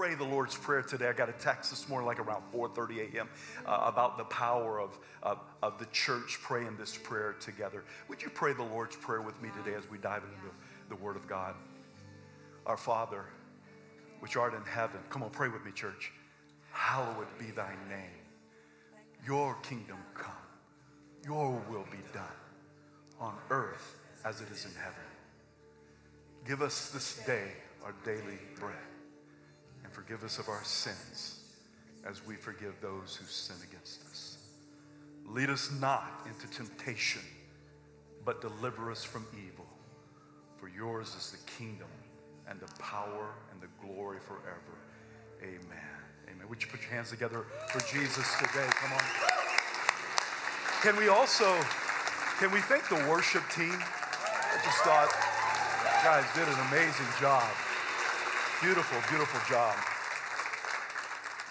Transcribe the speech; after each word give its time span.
pray 0.00 0.14
the 0.14 0.24
Lord's 0.24 0.56
Prayer 0.56 0.80
today? 0.80 1.08
I 1.08 1.12
got 1.12 1.28
a 1.28 1.32
text 1.32 1.68
this 1.68 1.86
morning, 1.86 2.06
like 2.06 2.18
around 2.18 2.42
4:30 2.54 3.12
a.m., 3.12 3.28
uh, 3.66 3.82
about 3.84 4.16
the 4.16 4.24
power 4.24 4.80
of, 4.80 4.98
of, 5.22 5.40
of 5.62 5.78
the 5.78 5.84
church 5.92 6.38
praying 6.40 6.74
this 6.78 6.96
prayer 6.96 7.34
together. 7.34 7.84
Would 8.08 8.22
you 8.22 8.30
pray 8.30 8.54
the 8.54 8.62
Lord's 8.62 8.96
Prayer 8.96 9.20
with 9.20 9.38
me 9.42 9.50
today 9.62 9.76
as 9.76 9.90
we 9.90 9.98
dive 9.98 10.22
into 10.22 10.54
the 10.88 10.96
Word 10.96 11.16
of 11.16 11.28
God? 11.28 11.54
Our 12.64 12.78
Father, 12.78 13.26
which 14.20 14.38
art 14.38 14.54
in 14.54 14.62
heaven, 14.62 15.00
come 15.10 15.22
on, 15.22 15.28
pray 15.28 15.50
with 15.50 15.66
me, 15.66 15.70
church. 15.70 16.12
Hallowed 16.72 17.28
be 17.38 17.50
Thy 17.50 17.74
name. 17.90 18.24
Your 19.26 19.54
kingdom 19.56 19.98
come. 20.14 20.32
Your 21.26 21.62
will 21.68 21.86
be 21.92 21.98
done 22.14 22.40
on 23.20 23.34
earth 23.50 23.96
as 24.24 24.40
it 24.40 24.50
is 24.50 24.64
in 24.64 24.72
heaven. 24.80 25.04
Give 26.48 26.62
us 26.62 26.88
this 26.88 27.18
day 27.26 27.52
our 27.84 27.94
daily 28.02 28.38
bread 28.58 28.78
and 29.90 29.94
forgive 29.94 30.22
us 30.22 30.38
of 30.38 30.48
our 30.48 30.62
sins 30.62 31.40
as 32.08 32.24
we 32.24 32.36
forgive 32.36 32.74
those 32.80 33.16
who 33.16 33.26
sin 33.26 33.56
against 33.68 34.02
us. 34.10 34.38
Lead 35.26 35.50
us 35.50 35.70
not 35.80 36.26
into 36.26 36.48
temptation, 36.56 37.22
but 38.24 38.40
deliver 38.40 38.90
us 38.90 39.02
from 39.02 39.26
evil. 39.32 39.66
For 40.58 40.68
yours 40.68 41.08
is 41.16 41.32
the 41.32 41.50
kingdom 41.58 41.88
and 42.48 42.60
the 42.60 42.72
power 42.78 43.34
and 43.52 43.60
the 43.60 43.68
glory 43.84 44.18
forever. 44.20 44.78
Amen. 45.42 45.58
Amen. 46.28 46.48
Would 46.48 46.62
you 46.62 46.68
put 46.68 46.82
your 46.82 46.90
hands 46.90 47.10
together 47.10 47.44
for 47.68 47.80
Jesus 47.92 48.36
today? 48.38 48.68
Come 48.68 48.92
on. 48.92 49.02
Can 50.82 50.96
we 50.96 51.08
also, 51.08 51.58
can 52.38 52.50
we 52.52 52.60
thank 52.60 52.88
the 52.88 53.08
worship 53.10 53.42
team? 53.50 53.74
I 53.74 54.60
just 54.64 54.78
thought, 54.78 55.08
guys 56.04 56.24
did 56.34 56.46
an 56.46 56.60
amazing 56.68 57.06
job. 57.20 57.44
Beautiful, 58.62 58.98
beautiful 59.08 59.40
job. 59.48 59.74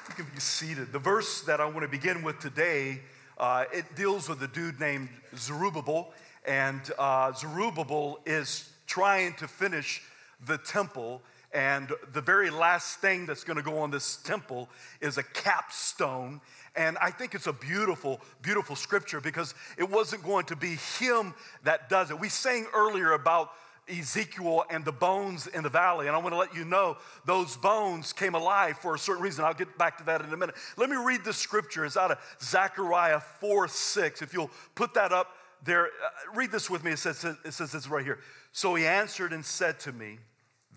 You 0.09 0.13
can 0.13 0.31
be 0.31 0.39
seated. 0.39 0.91
The 0.93 0.99
verse 0.99 1.41
that 1.41 1.59
I 1.59 1.65
want 1.65 1.81
to 1.81 1.87
begin 1.87 2.21
with 2.21 2.37
today, 2.37 3.01
uh, 3.39 3.65
it 3.73 3.95
deals 3.95 4.29
with 4.29 4.43
a 4.43 4.47
dude 4.47 4.79
named 4.79 5.09
Zerubbabel, 5.35 6.13
and 6.45 6.79
uh, 6.99 7.33
Zerubbabel 7.33 8.19
is 8.27 8.69
trying 8.85 9.33
to 9.37 9.47
finish 9.47 10.03
the 10.45 10.59
temple. 10.59 11.23
And 11.51 11.91
the 12.13 12.21
very 12.21 12.51
last 12.51 12.99
thing 12.99 13.25
that's 13.25 13.43
going 13.43 13.57
to 13.57 13.63
go 13.63 13.79
on 13.79 13.89
this 13.89 14.17
temple 14.17 14.69
is 15.01 15.17
a 15.17 15.23
capstone. 15.23 16.41
And 16.75 16.95
I 16.99 17.09
think 17.09 17.33
it's 17.33 17.47
a 17.47 17.53
beautiful, 17.53 18.21
beautiful 18.43 18.75
scripture 18.75 19.19
because 19.19 19.55
it 19.79 19.89
wasn't 19.89 20.23
going 20.23 20.45
to 20.45 20.55
be 20.55 20.77
him 20.99 21.33
that 21.63 21.89
does 21.89 22.11
it. 22.11 22.19
We 22.19 22.29
sang 22.29 22.67
earlier 22.71 23.13
about 23.13 23.49
Ezekiel 23.89 24.63
and 24.69 24.85
the 24.85 24.91
bones 24.91 25.47
in 25.47 25.63
the 25.63 25.69
valley. 25.69 26.07
And 26.07 26.15
I 26.15 26.19
want 26.19 26.33
to 26.33 26.37
let 26.37 26.53
you 26.53 26.65
know 26.65 26.97
those 27.25 27.57
bones 27.57 28.13
came 28.13 28.35
alive 28.35 28.77
for 28.77 28.95
a 28.95 28.99
certain 28.99 29.23
reason. 29.23 29.45
I'll 29.45 29.53
get 29.53 29.77
back 29.77 29.97
to 29.97 30.03
that 30.05 30.21
in 30.21 30.31
a 30.31 30.37
minute. 30.37 30.55
Let 30.77 30.89
me 30.89 30.97
read 30.97 31.23
the 31.23 31.33
scripture. 31.33 31.85
It's 31.85 31.97
out 31.97 32.11
of 32.11 32.17
Zechariah 32.41 33.19
4 33.19 33.67
6. 33.67 34.21
If 34.21 34.33
you'll 34.33 34.51
put 34.75 34.93
that 34.93 35.11
up 35.11 35.35
there, 35.63 35.85
uh, 35.85 35.89
read 36.35 36.51
this 36.51 36.69
with 36.69 36.83
me. 36.83 36.91
It 36.91 36.99
says, 36.99 37.23
it 37.23 37.53
says 37.53 37.71
this 37.71 37.87
right 37.87 38.05
here. 38.05 38.19
So 38.51 38.75
he 38.75 38.85
answered 38.85 39.33
and 39.33 39.45
said 39.45 39.79
to 39.81 39.91
me, 39.91 40.19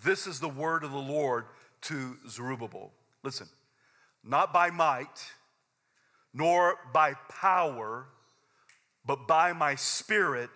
This 0.05 0.27
is 0.27 0.40
the 0.40 0.48
word 0.48 0.84
of 0.84 0.92
the 0.92 0.98
Lord 0.98 1.44
to 1.83 2.16
Zerubbabel. 2.28 2.92
Listen, 3.22 3.48
not 4.24 4.52
by 4.52 4.70
might, 4.70 5.33
nor 6.34 6.78
by 6.92 7.14
power, 7.28 8.06
but 9.05 9.27
by 9.27 9.52
my 9.52 9.74
spirit, 9.74 10.50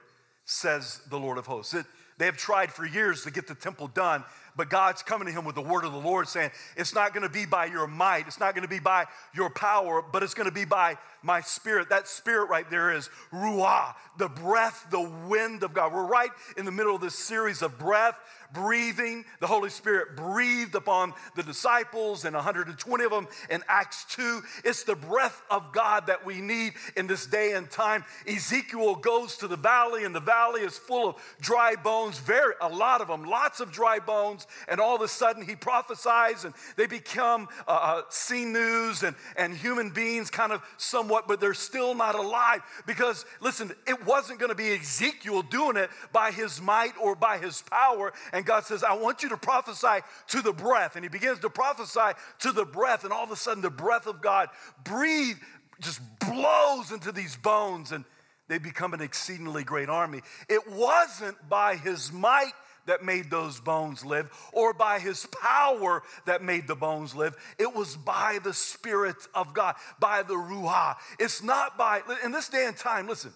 says 0.44 1.00
the 1.10 1.18
Lord 1.18 1.38
of 1.38 1.46
hosts. 1.46 1.74
It, 1.74 1.86
they 2.18 2.26
have 2.26 2.36
tried 2.36 2.72
for 2.72 2.86
years 2.86 3.24
to 3.24 3.30
get 3.30 3.46
the 3.46 3.54
temple 3.54 3.88
done, 3.88 4.24
but 4.56 4.70
God's 4.70 5.02
coming 5.02 5.26
to 5.26 5.32
him 5.32 5.44
with 5.44 5.54
the 5.54 5.62
word 5.62 5.84
of 5.84 5.92
the 5.92 5.98
Lord 5.98 6.28
saying, 6.28 6.50
It's 6.76 6.94
not 6.94 7.12
going 7.12 7.24
to 7.24 7.28
be 7.28 7.44
by 7.44 7.66
your 7.66 7.86
might, 7.86 8.26
it's 8.26 8.40
not 8.40 8.54
going 8.54 8.62
to 8.62 8.68
be 8.68 8.78
by 8.78 9.04
your 9.34 9.50
power, 9.50 10.02
but 10.02 10.22
it's 10.22 10.34
going 10.34 10.48
to 10.48 10.54
be 10.54 10.64
by 10.64 10.96
my 11.26 11.40
spirit. 11.42 11.90
That 11.90 12.08
spirit 12.08 12.48
right 12.48 12.68
there 12.70 12.92
is 12.92 13.10
Ruah, 13.32 13.94
the 14.16 14.28
breath, 14.28 14.86
the 14.90 15.02
wind 15.28 15.62
of 15.62 15.74
God. 15.74 15.92
We're 15.92 16.06
right 16.06 16.30
in 16.56 16.64
the 16.64 16.70
middle 16.70 16.94
of 16.94 17.02
this 17.02 17.16
series 17.16 17.60
of 17.60 17.78
breath 17.78 18.16
breathing. 18.52 19.24
The 19.40 19.46
Holy 19.46 19.70
Spirit 19.70 20.16
breathed 20.16 20.74
upon 20.74 21.14
the 21.34 21.42
disciples 21.42 22.24
and 22.24 22.34
120 22.34 23.04
of 23.04 23.10
them 23.10 23.28
in 23.50 23.62
Acts 23.68 24.04
2. 24.10 24.42
It's 24.64 24.84
the 24.84 24.96
breath 24.96 25.42
of 25.50 25.72
God 25.72 26.06
that 26.06 26.24
we 26.24 26.40
need 26.40 26.74
in 26.96 27.06
this 27.06 27.26
day 27.26 27.52
and 27.52 27.70
time. 27.70 28.04
Ezekiel 28.26 28.96
goes 28.96 29.36
to 29.38 29.48
the 29.48 29.56
valley, 29.56 30.04
and 30.04 30.14
the 30.14 30.20
valley 30.20 30.62
is 30.62 30.78
full 30.78 31.08
of 31.08 31.16
dry 31.40 31.74
bones, 31.76 32.18
very 32.18 32.54
a 32.60 32.68
lot 32.68 33.00
of 33.00 33.08
them, 33.08 33.24
lots 33.24 33.60
of 33.60 33.72
dry 33.72 33.98
bones. 33.98 34.46
And 34.68 34.80
all 34.80 34.96
of 34.96 35.02
a 35.02 35.08
sudden, 35.08 35.46
he 35.46 35.56
prophesies, 35.56 36.44
and 36.44 36.54
they 36.76 36.86
become 36.86 37.48
uh, 37.66 37.70
uh 37.70 38.02
sinews 38.08 39.02
and, 39.02 39.16
and 39.36 39.54
human 39.54 39.90
beings, 39.90 40.30
kind 40.30 40.52
of 40.52 40.62
somewhat, 40.76 41.15
but 41.26 41.40
they're 41.40 41.54
still 41.54 41.94
not 41.94 42.14
alive. 42.14 42.62
Because, 42.86 43.24
listen, 43.40 43.72
it 43.86 44.04
wasn't 44.04 44.38
going 44.38 44.50
to 44.50 44.56
be 44.56 44.74
Ezekiel 44.74 45.42
doing 45.42 45.76
it 45.76 45.90
by 46.12 46.30
his 46.30 46.60
might 46.60 46.92
or 47.00 47.14
by 47.14 47.38
his 47.38 47.62
power. 47.62 48.12
And 48.32 48.44
God 48.44 48.64
says, 48.64 48.84
I 48.84 48.94
want 48.94 49.22
you 49.22 49.28
to 49.30 49.36
prophesy 49.36 50.04
to 50.28 50.42
the 50.42 50.52
breath. 50.52 50.96
And 50.96 51.04
he 51.04 51.08
begins 51.08 51.38
to 51.40 51.50
prophesy 51.50 52.18
to 52.40 52.52
the 52.52 52.64
breath. 52.64 53.04
And 53.04 53.12
all 53.12 53.24
of 53.24 53.30
a 53.30 53.36
sudden, 53.36 53.62
the 53.62 53.70
breath 53.70 54.06
of 54.06 54.20
God 54.20 54.48
breathe, 54.84 55.36
just 55.80 56.00
blows 56.20 56.92
into 56.92 57.12
these 57.12 57.36
bones. 57.36 57.92
And 57.92 58.04
they 58.48 58.58
become 58.58 58.94
an 58.94 59.00
exceedingly 59.00 59.64
great 59.64 59.88
army. 59.88 60.22
It 60.48 60.70
wasn't 60.70 61.48
by 61.48 61.76
his 61.76 62.12
might 62.12 62.52
that 62.86 63.04
made 63.04 63.30
those 63.30 63.60
bones 63.60 64.04
live 64.04 64.30
or 64.52 64.72
by 64.72 64.98
his 64.98 65.26
power 65.26 66.02
that 66.24 66.42
made 66.42 66.66
the 66.66 66.74
bones 66.74 67.14
live. 67.14 67.36
It 67.58 67.74
was 67.74 67.96
by 67.96 68.38
the 68.42 68.54
Spirit 68.54 69.16
of 69.34 69.54
God, 69.54 69.74
by 70.00 70.22
the 70.22 70.34
Ruah. 70.34 70.96
It's 71.18 71.42
not 71.42 71.76
by, 71.76 72.00
in 72.24 72.32
this 72.32 72.48
day 72.48 72.66
and 72.66 72.76
time, 72.76 73.06
listen, 73.06 73.32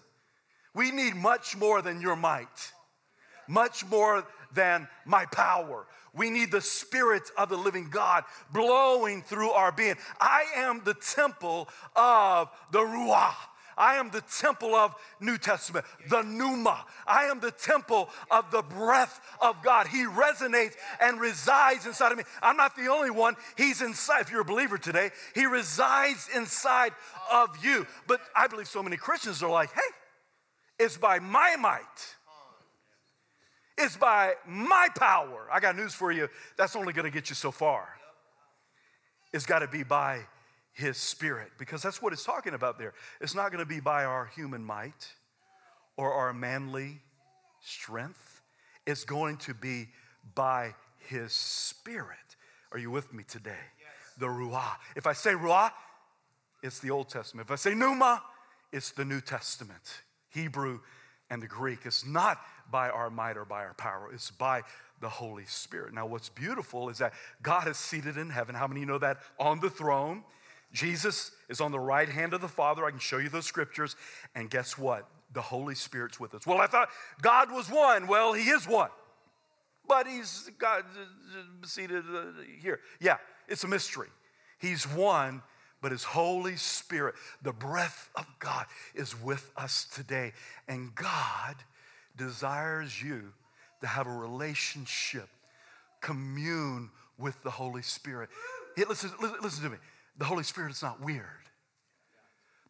we 0.73 0.91
need 0.91 1.15
much 1.15 1.57
more 1.57 1.81
than 1.81 2.01
your 2.01 2.15
might, 2.15 2.71
much 3.47 3.85
more 3.85 4.25
than 4.53 4.87
my 5.05 5.25
power. 5.25 5.85
We 6.13 6.29
need 6.29 6.51
the 6.51 6.61
Spirit 6.61 7.23
of 7.37 7.49
the 7.49 7.57
living 7.57 7.89
God 7.89 8.23
blowing 8.51 9.21
through 9.21 9.51
our 9.51 9.71
being. 9.71 9.95
I 10.19 10.45
am 10.57 10.81
the 10.83 10.93
temple 10.93 11.69
of 11.95 12.49
the 12.71 12.79
Ruah. 12.79 13.33
I 13.77 13.95
am 13.95 14.09
the 14.09 14.21
temple 14.39 14.75
of 14.75 14.95
New 15.19 15.37
Testament, 15.37 15.85
the 16.09 16.21
Pneuma. 16.21 16.85
I 17.07 17.25
am 17.25 17.39
the 17.39 17.51
temple 17.51 18.09
of 18.29 18.49
the 18.51 18.61
breath 18.61 19.19
of 19.41 19.61
God. 19.63 19.87
He 19.87 20.05
resonates 20.05 20.73
and 21.01 21.19
resides 21.19 21.85
inside 21.85 22.11
of 22.11 22.17
me. 22.17 22.23
I'm 22.41 22.57
not 22.57 22.75
the 22.75 22.87
only 22.87 23.11
one. 23.11 23.35
He's 23.57 23.81
inside. 23.81 24.21
If 24.21 24.31
you're 24.31 24.41
a 24.41 24.45
believer 24.45 24.77
today, 24.77 25.11
He 25.35 25.45
resides 25.45 26.29
inside 26.35 26.93
of 27.31 27.63
you. 27.63 27.87
But 28.07 28.21
I 28.35 28.47
believe 28.47 28.67
so 28.67 28.83
many 28.83 28.97
Christians 28.97 29.41
are 29.43 29.49
like, 29.49 29.71
hey, 29.73 29.81
it's 30.79 30.97
by 30.97 31.19
my 31.19 31.55
might 31.57 32.15
it's 33.81 33.97
by 33.97 34.33
my 34.45 34.87
power. 34.95 35.47
I 35.51 35.59
got 35.59 35.75
news 35.75 35.93
for 35.93 36.11
you. 36.11 36.29
That's 36.57 36.75
only 36.75 36.93
going 36.93 37.05
to 37.05 37.11
get 37.11 37.29
you 37.29 37.35
so 37.35 37.51
far. 37.51 37.89
It's 39.33 39.45
got 39.45 39.59
to 39.59 39.67
be 39.67 39.83
by 39.83 40.21
his 40.73 40.97
spirit 40.97 41.49
because 41.57 41.81
that's 41.81 42.01
what 42.01 42.13
it's 42.13 42.23
talking 42.23 42.53
about 42.53 42.79
there. 42.79 42.93
It's 43.19 43.35
not 43.35 43.51
going 43.51 43.63
to 43.63 43.69
be 43.69 43.79
by 43.79 44.05
our 44.05 44.25
human 44.35 44.63
might 44.63 45.13
or 45.97 46.13
our 46.13 46.33
manly 46.33 46.99
strength. 47.61 48.41
It's 48.85 49.03
going 49.03 49.37
to 49.37 49.53
be 49.53 49.87
by 50.35 50.73
his 51.07 51.33
spirit. 51.33 52.17
Are 52.71 52.79
you 52.79 52.89
with 52.89 53.13
me 53.13 53.23
today? 53.27 53.51
Yes. 53.51 54.13
The 54.17 54.27
Ruah. 54.27 54.75
If 54.95 55.07
I 55.07 55.13
say 55.13 55.33
Ruah, 55.33 55.71
it's 56.63 56.79
the 56.79 56.91
Old 56.91 57.09
Testament. 57.09 57.47
If 57.47 57.51
I 57.51 57.55
say 57.55 57.73
Pneuma, 57.73 58.23
it's 58.71 58.91
the 58.91 59.05
New 59.05 59.21
Testament. 59.21 60.01
Hebrew 60.29 60.79
and 61.29 61.41
the 61.41 61.47
Greek. 61.47 61.79
It's 61.85 62.05
not 62.05 62.39
by 62.71 62.89
our 62.89 63.09
might 63.09 63.37
or 63.37 63.45
by 63.45 63.65
our 63.65 63.73
power, 63.73 64.09
it's 64.13 64.31
by 64.31 64.61
the 65.01 65.09
Holy 65.09 65.45
Spirit. 65.45 65.93
Now, 65.93 66.05
what's 66.05 66.29
beautiful 66.29 66.89
is 66.89 66.99
that 66.99 67.13
God 67.41 67.67
is 67.67 67.77
seated 67.77 68.17
in 68.17 68.29
heaven. 68.29 68.53
How 68.55 68.67
many 68.67 68.85
know 68.85 68.99
that? 68.99 69.17
On 69.39 69.59
the 69.59 69.69
throne. 69.69 70.23
Jesus 70.73 71.31
is 71.49 71.59
on 71.59 71.71
the 71.71 71.79
right 71.79 72.07
hand 72.07 72.33
of 72.33 72.41
the 72.41 72.47
Father. 72.47 72.85
I 72.85 72.91
can 72.91 72.99
show 72.99 73.17
you 73.17 73.29
those 73.29 73.45
scriptures. 73.45 73.95
And 74.35 74.49
guess 74.49 74.77
what? 74.77 75.07
The 75.33 75.41
Holy 75.41 75.75
Spirit's 75.75 76.19
with 76.19 76.33
us. 76.33 76.45
Well, 76.45 76.59
I 76.59 76.67
thought 76.67 76.89
God 77.21 77.51
was 77.51 77.69
one. 77.69 78.07
Well, 78.07 78.33
He 78.33 78.49
is 78.49 78.67
one. 78.67 78.89
But 79.87 80.07
He's 80.07 80.49
God 80.57 80.85
seated 81.65 82.03
uh, 82.13 82.23
here. 82.61 82.79
Yeah, 82.99 83.17
it's 83.47 83.63
a 83.63 83.67
mystery. 83.67 84.07
He's 84.59 84.83
one, 84.85 85.41
but 85.81 85.91
His 85.91 86.03
Holy 86.03 86.55
Spirit, 86.55 87.15
the 87.41 87.53
breath 87.53 88.09
of 88.15 88.25
God, 88.39 88.65
is 88.95 89.19
with 89.21 89.51
us 89.57 89.87
today. 89.93 90.33
And 90.67 90.93
God 90.95 91.55
desires 92.17 93.01
you 93.01 93.33
to 93.81 93.87
have 93.87 94.07
a 94.07 94.11
relationship, 94.11 95.27
commune 95.99 96.89
with 97.17 97.41
the 97.43 97.49
Holy 97.49 97.81
Spirit. 97.81 98.29
Listen, 98.77 99.11
listen 99.41 99.63
to 99.63 99.69
me. 99.69 99.77
The 100.17 100.25
Holy 100.25 100.43
Spirit 100.43 100.71
is 100.71 100.81
not 100.81 101.01
weird. 101.01 101.25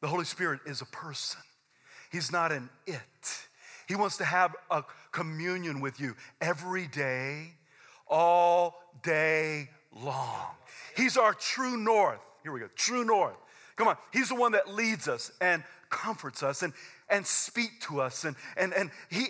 The 0.02 0.08
Holy 0.08 0.26
Spirit 0.26 0.62
is 0.66 0.82
a 0.82 0.86
person. 0.86 1.42
He's 2.12 2.32
not 2.32 2.52
an 2.52 2.70
it. 2.86 3.48
He 3.88 3.96
wants 3.96 4.18
to 4.18 4.26
have 4.26 4.56
a 4.70 4.84
communion 5.12 5.82
with 5.82 6.00
you 6.00 6.16
every 6.40 6.88
day, 6.88 7.54
all 8.08 8.82
day 9.04 9.70
long. 9.94 10.48
He's 10.96 11.18
our 11.18 11.34
true 11.34 11.78
north. 11.78 12.20
Here 12.44 12.52
we 12.52 12.60
go, 12.60 12.70
true 12.76 13.04
north. 13.04 13.36
Come 13.76 13.88
on, 13.88 13.98
He's 14.12 14.30
the 14.30 14.36
one 14.36 14.54
that 14.54 14.74
leads 14.74 15.08
us 15.08 15.32
and 15.42 15.64
comforts 15.90 16.44
us 16.44 16.64
and, 16.64 16.74
and 17.10 17.26
speak 17.26 17.82
to 17.82 18.02
us. 18.02 18.24
And, 18.24 18.36
and, 18.58 18.74
and 18.74 18.92
He, 19.10 19.28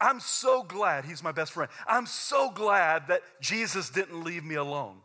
I'm 0.00 0.20
so 0.20 0.62
glad 0.62 1.04
He's 1.04 1.22
my 1.22 1.32
best 1.32 1.52
friend. 1.52 1.70
I'm 1.86 2.06
so 2.06 2.50
glad 2.50 3.08
that 3.08 3.22
Jesus 3.40 3.90
didn't 3.90 4.24
leave 4.24 4.44
me 4.44 4.54
alone. 4.54 4.96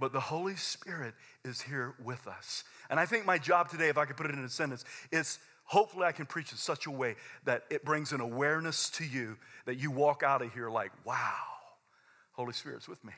But 0.00 0.12
the 0.12 0.20
Holy 0.20 0.56
Spirit 0.56 1.14
is 1.44 1.60
here 1.60 1.94
with 2.02 2.26
us. 2.26 2.64
And 2.88 2.98
I 2.98 3.06
think 3.06 3.26
my 3.26 3.38
job 3.38 3.68
today, 3.68 3.88
if 3.88 3.98
I 3.98 4.06
could 4.06 4.16
put 4.16 4.26
it 4.26 4.32
in 4.32 4.42
a 4.42 4.48
sentence, 4.48 4.84
is 5.12 5.38
hopefully 5.64 6.06
I 6.06 6.12
can 6.12 6.26
preach 6.26 6.50
in 6.50 6.58
such 6.58 6.86
a 6.86 6.90
way 6.90 7.16
that 7.44 7.64
it 7.70 7.84
brings 7.84 8.12
an 8.12 8.20
awareness 8.20 8.90
to 8.90 9.04
you 9.04 9.36
that 9.66 9.76
you 9.76 9.90
walk 9.90 10.22
out 10.22 10.42
of 10.42 10.52
here 10.54 10.70
like, 10.70 10.90
wow, 11.04 11.36
Holy 12.32 12.54
Spirit's 12.54 12.88
with 12.88 13.04
me. 13.04 13.12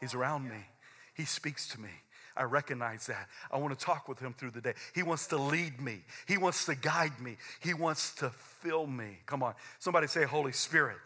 He's 0.00 0.14
around 0.14 0.48
me. 0.48 0.66
He 1.14 1.24
speaks 1.24 1.68
to 1.68 1.80
me. 1.80 1.90
I 2.36 2.44
recognize 2.44 3.06
that. 3.06 3.28
I 3.50 3.58
want 3.58 3.76
to 3.76 3.84
talk 3.84 4.08
with 4.08 4.20
him 4.20 4.32
through 4.32 4.52
the 4.52 4.60
day. 4.60 4.74
He 4.94 5.02
wants 5.02 5.26
to 5.28 5.36
lead 5.36 5.80
me. 5.80 6.00
He 6.26 6.36
wants 6.36 6.66
to 6.66 6.74
guide 6.76 7.18
me. 7.20 7.36
He 7.60 7.74
wants 7.74 8.14
to 8.16 8.30
fill 8.30 8.86
me. 8.86 9.18
Come 9.26 9.42
on. 9.42 9.54
Somebody 9.80 10.06
say, 10.06 10.24
Holy 10.24 10.52
Spirit, 10.52 10.98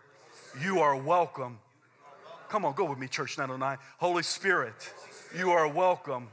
you 0.63 0.81
are 0.81 0.97
welcome. 0.97 1.59
Come 2.53 2.67
on, 2.67 2.75
go 2.75 2.85
with 2.85 2.99
me, 2.99 3.09
Church 3.09 3.39
909. 3.39 3.79
Holy 3.97 4.23
Spirit, 4.23 4.75
you 5.35 5.53
are 5.53 5.67
welcome 5.67 6.29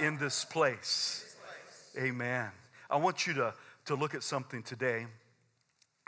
in 0.00 0.18
this 0.18 0.44
place. 0.44 1.36
Amen. 1.96 2.48
I 2.90 2.96
want 2.96 3.24
you 3.24 3.34
to, 3.34 3.54
to 3.84 3.94
look 3.94 4.16
at 4.16 4.24
something 4.24 4.64
today 4.64 5.06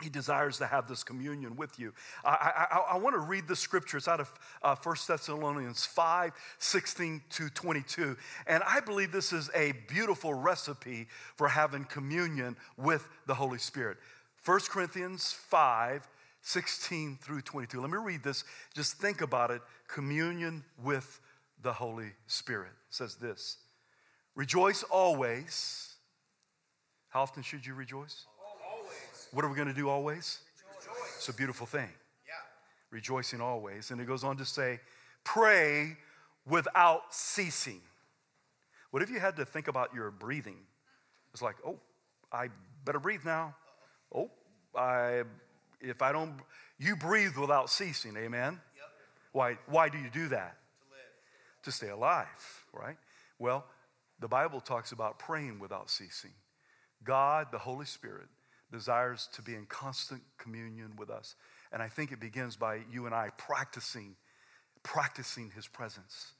he 0.01 0.09
desires 0.09 0.57
to 0.57 0.65
have 0.65 0.89
this 0.89 1.01
communion 1.01 1.55
with 1.55 1.79
you. 1.79 1.93
I, 2.25 2.67
I, 2.71 2.77
I 2.95 2.97
want 2.97 3.15
to 3.15 3.21
read 3.21 3.47
the 3.47 3.55
scriptures 3.55 4.09
out 4.09 4.19
of 4.19 4.33
uh, 4.61 4.75
1 4.83 4.95
Thessalonians 5.07 5.85
5 5.85 6.33
16 6.59 7.21
to 7.29 7.49
22. 7.49 8.17
And 8.47 8.63
I 8.67 8.81
believe 8.81 9.13
this 9.13 9.31
is 9.31 9.49
a 9.55 9.71
beautiful 9.87 10.33
recipe 10.33 11.07
for 11.37 11.47
having 11.47 11.85
communion 11.85 12.57
with 12.75 13.07
the 13.27 13.35
Holy 13.35 13.59
Spirit. 13.59 13.95
1 14.43 14.59
Corinthians 14.69 15.31
5 15.31 16.05
16 16.43 17.17
through 17.21 17.41
22. 17.41 17.81
Let 17.81 17.89
me 17.89 17.97
read 17.97 18.21
this. 18.21 18.43
Just 18.75 18.97
think 18.97 19.21
about 19.21 19.49
it. 19.49 19.61
Communion 19.87 20.63
with 20.83 21.19
the 21.61 21.71
Holy 21.71 22.11
Spirit 22.27 22.67
it 22.67 22.93
says 22.93 23.15
this 23.15 23.57
Rejoice 24.35 24.83
always. 24.83 25.95
How 27.09 27.21
often 27.21 27.43
should 27.43 27.65
you 27.65 27.75
rejoice? 27.75 28.25
Always. 28.71 29.27
What 29.31 29.45
are 29.45 29.49
we 29.49 29.55
going 29.55 29.67
to 29.67 29.73
do 29.73 29.87
always? 29.87 30.39
Rejoice. 30.79 31.15
It's 31.17 31.29
a 31.29 31.33
beautiful 31.33 31.67
thing. 31.67 31.89
Yeah. 32.27 32.33
Rejoicing 32.89 33.39
always. 33.39 33.91
And 33.91 34.01
it 34.01 34.05
goes 34.05 34.23
on 34.23 34.35
to 34.37 34.45
say, 34.45 34.79
pray 35.23 35.95
without 36.47 37.13
ceasing. 37.13 37.81
What 38.89 39.03
if 39.03 39.11
you 39.11 39.19
had 39.19 39.35
to 39.37 39.45
think 39.45 39.67
about 39.67 39.93
your 39.93 40.09
breathing? 40.09 40.57
It's 41.33 41.41
like, 41.41 41.55
oh, 41.65 41.79
I 42.31 42.49
better 42.83 42.99
breathe 42.99 43.23
now. 43.23 43.55
Oh, 44.13 44.31
I 44.75 45.23
if 45.83 46.01
I 46.01 46.11
don't 46.11 46.33
you 46.79 46.95
breathe 46.95 47.37
without 47.37 47.69
ceasing, 47.69 48.17
amen? 48.17 48.53
Yep. 48.75 48.85
Why 49.31 49.57
why 49.67 49.89
do 49.89 49.97
you 49.97 50.09
do 50.09 50.29
that? 50.29 50.57
To, 50.57 50.89
live. 50.89 51.63
to 51.63 51.71
stay 51.71 51.89
alive, 51.89 52.65
right? 52.73 52.97
Well, 53.39 53.65
the 54.19 54.27
Bible 54.27 54.61
talks 54.61 54.91
about 54.91 55.19
praying 55.19 55.59
without 55.59 55.89
ceasing. 55.89 56.31
God, 57.03 57.47
the 57.51 57.57
Holy 57.57 57.85
Spirit, 57.85 58.27
desires 58.71 59.29
to 59.33 59.41
be 59.41 59.53
in 59.53 59.65
constant 59.67 60.21
communion 60.37 60.93
with 60.97 61.09
us. 61.09 61.35
And 61.71 61.81
I 61.81 61.87
think 61.87 62.11
it 62.11 62.19
begins 62.19 62.55
by 62.55 62.79
you 62.91 63.05
and 63.05 63.15
I 63.15 63.29
practicing, 63.37 64.15
practicing 64.81 65.51
his 65.51 65.67
presence, 65.67 66.31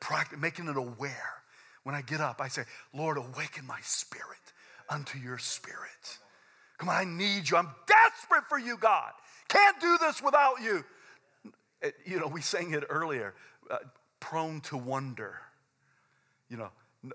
Practic- 0.00 0.38
making 0.38 0.68
it 0.68 0.76
aware. 0.76 1.42
When 1.84 1.94
I 1.94 2.02
get 2.02 2.20
up, 2.20 2.40
I 2.40 2.48
say, 2.48 2.62
Lord, 2.92 3.16
awaken 3.16 3.66
my 3.66 3.80
spirit 3.82 4.52
unto 4.88 5.18
your 5.18 5.38
spirit. 5.38 6.18
Come 6.78 6.88
on, 6.88 6.96
I 6.96 7.04
need 7.04 7.50
you. 7.50 7.56
I'm 7.56 7.70
desperate 7.86 8.44
for 8.48 8.58
you, 8.58 8.76
God. 8.76 9.12
Can't 9.48 9.80
do 9.80 9.98
this 9.98 10.22
without 10.22 10.62
you. 10.62 10.84
You 12.06 12.20
know, 12.20 12.28
we 12.28 12.40
sang 12.40 12.72
it 12.72 12.84
earlier, 12.88 13.34
uh, 13.70 13.78
prone 14.20 14.60
to 14.62 14.76
wonder. 14.76 15.40
You 16.48 16.56
know, 16.56 16.70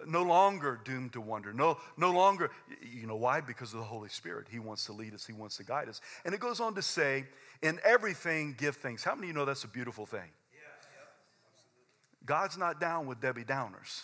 no 0.06 0.24
longer 0.24 0.80
doomed 0.84 1.14
to 1.14 1.22
wonder. 1.22 1.54
No, 1.54 1.78
no 1.98 2.12
longer, 2.12 2.52
you 2.82 3.08
know 3.08 3.16
why? 3.16 3.42
Because 3.42 3.74
of 3.74 3.80
the 3.80 3.86
Holy 3.86 4.10
Spirit. 4.10 4.48
He 4.50 4.60
wants 4.60 4.86
to 4.86 4.94
lead 4.94 5.14
us, 5.14 5.26
He 5.26 5.34
wants 5.34 5.58
to 5.58 5.64
guide 5.64 5.90
us. 5.90 6.02
And 6.26 6.34
it 6.34 6.40
goes 6.40 6.60
on 6.60 6.76
to 6.76 6.82
say, 6.82 7.26
in 7.62 7.80
everything, 7.84 8.56
give 8.58 8.78
thanks. 8.78 9.04
How 9.04 9.16
many 9.16 9.28
of 9.28 9.30
you 9.30 9.34
know 9.34 9.46
that's 9.46 9.64
a 9.64 9.70
beautiful 9.70 10.06
thing? 10.06 10.20
Yeah, 10.54 10.60
yeah, 10.60 12.26
God's 12.26 12.58
not 12.58 12.80
down 12.80 13.08
with 13.08 13.22
Debbie 13.22 13.44
Downers. 13.44 14.04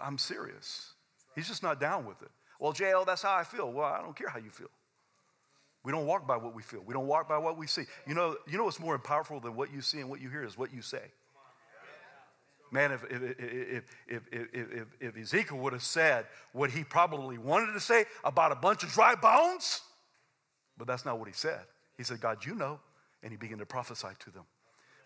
I'm 0.00 0.18
serious. 0.18 0.92
He's 1.40 1.48
just 1.48 1.62
not 1.62 1.80
down 1.80 2.04
with 2.04 2.20
it. 2.20 2.28
Well, 2.58 2.74
JL, 2.74 3.06
that's 3.06 3.22
how 3.22 3.34
I 3.34 3.44
feel. 3.44 3.72
Well, 3.72 3.86
I 3.86 4.02
don't 4.02 4.14
care 4.14 4.28
how 4.28 4.38
you 4.38 4.50
feel. 4.50 4.68
We 5.82 5.90
don't 5.90 6.04
walk 6.04 6.28
by 6.28 6.36
what 6.36 6.54
we 6.54 6.62
feel. 6.62 6.82
We 6.84 6.92
don't 6.92 7.06
walk 7.06 7.30
by 7.30 7.38
what 7.38 7.56
we 7.56 7.66
see. 7.66 7.84
You 8.06 8.14
know, 8.14 8.36
you 8.46 8.58
know 8.58 8.64
what's 8.64 8.78
more 8.78 8.98
powerful 8.98 9.40
than 9.40 9.56
what 9.56 9.72
you 9.72 9.80
see 9.80 10.00
and 10.00 10.10
what 10.10 10.20
you 10.20 10.28
hear 10.28 10.44
is 10.44 10.58
what 10.58 10.70
you 10.70 10.82
say. 10.82 11.00
Man, 12.70 12.92
if, 12.92 13.04
if, 13.04 13.84
if, 14.06 14.22
if, 14.52 14.86
if, 15.00 15.16
Ezekiel 15.16 15.56
would 15.56 15.72
have 15.72 15.82
said 15.82 16.26
what 16.52 16.70
he 16.70 16.84
probably 16.84 17.38
wanted 17.38 17.72
to 17.72 17.80
say 17.80 18.04
about 18.22 18.52
a 18.52 18.56
bunch 18.56 18.82
of 18.82 18.92
dry 18.92 19.14
bones, 19.14 19.80
but 20.76 20.86
that's 20.86 21.06
not 21.06 21.18
what 21.18 21.26
he 21.26 21.34
said. 21.34 21.62
He 21.96 22.04
said, 22.04 22.20
God, 22.20 22.44
you 22.44 22.54
know. 22.54 22.78
And 23.22 23.32
he 23.32 23.38
began 23.38 23.56
to 23.58 23.66
prophesy 23.66 24.08
to 24.18 24.30
them. 24.30 24.44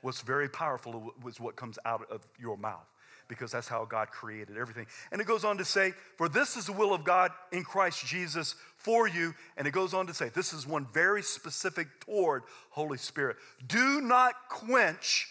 What's 0.02 0.22
very 0.22 0.48
powerful 0.48 1.14
is 1.28 1.38
what 1.38 1.54
comes 1.54 1.78
out 1.84 2.10
of 2.10 2.26
your 2.40 2.56
mouth 2.56 2.88
because 3.28 3.52
that's 3.52 3.68
how 3.68 3.84
God 3.84 4.10
created 4.10 4.56
everything. 4.56 4.86
And 5.12 5.20
it 5.20 5.26
goes 5.26 5.44
on 5.44 5.58
to 5.58 5.64
say, 5.64 5.92
For 6.16 6.28
this 6.28 6.56
is 6.56 6.66
the 6.66 6.72
will 6.72 6.94
of 6.94 7.04
God 7.04 7.30
in 7.52 7.64
Christ 7.64 8.04
Jesus 8.06 8.54
for 8.76 9.08
you. 9.08 9.34
And 9.56 9.66
it 9.66 9.72
goes 9.72 9.94
on 9.94 10.06
to 10.06 10.14
say, 10.14 10.28
This 10.28 10.52
is 10.52 10.66
one 10.66 10.86
very 10.92 11.22
specific 11.22 11.88
toward 12.00 12.42
Holy 12.70 12.98
Spirit. 12.98 13.36
Do 13.66 14.00
not 14.00 14.34
quench 14.48 15.28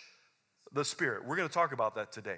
the 0.71 0.85
Spirit. 0.85 1.25
We're 1.25 1.35
going 1.35 1.47
to 1.47 1.53
talk 1.53 1.71
about 1.71 1.95
that 1.95 2.11
today. 2.11 2.37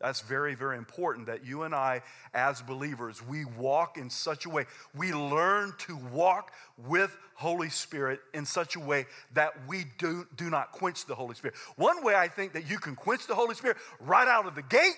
That's 0.00 0.20
very, 0.20 0.54
very 0.54 0.76
important 0.76 1.26
that 1.26 1.46
you 1.46 1.62
and 1.62 1.74
I, 1.74 2.02
as 2.34 2.60
believers, 2.60 3.26
we 3.26 3.46
walk 3.46 3.96
in 3.96 4.10
such 4.10 4.44
a 4.44 4.50
way, 4.50 4.66
we 4.94 5.12
learn 5.14 5.72
to 5.78 5.96
walk 6.12 6.52
with 6.76 7.16
Holy 7.34 7.70
Spirit 7.70 8.20
in 8.34 8.44
such 8.44 8.76
a 8.76 8.80
way 8.80 9.06
that 9.32 9.54
we 9.66 9.86
do, 9.98 10.26
do 10.36 10.50
not 10.50 10.72
quench 10.72 11.06
the 11.06 11.14
Holy 11.14 11.34
Spirit. 11.34 11.56
One 11.76 12.04
way 12.04 12.14
I 12.14 12.28
think 12.28 12.52
that 12.52 12.68
you 12.68 12.78
can 12.78 12.94
quench 12.94 13.26
the 13.26 13.34
Holy 13.34 13.54
Spirit 13.54 13.78
right 14.00 14.28
out 14.28 14.46
of 14.46 14.54
the 14.54 14.62
gate 14.62 14.92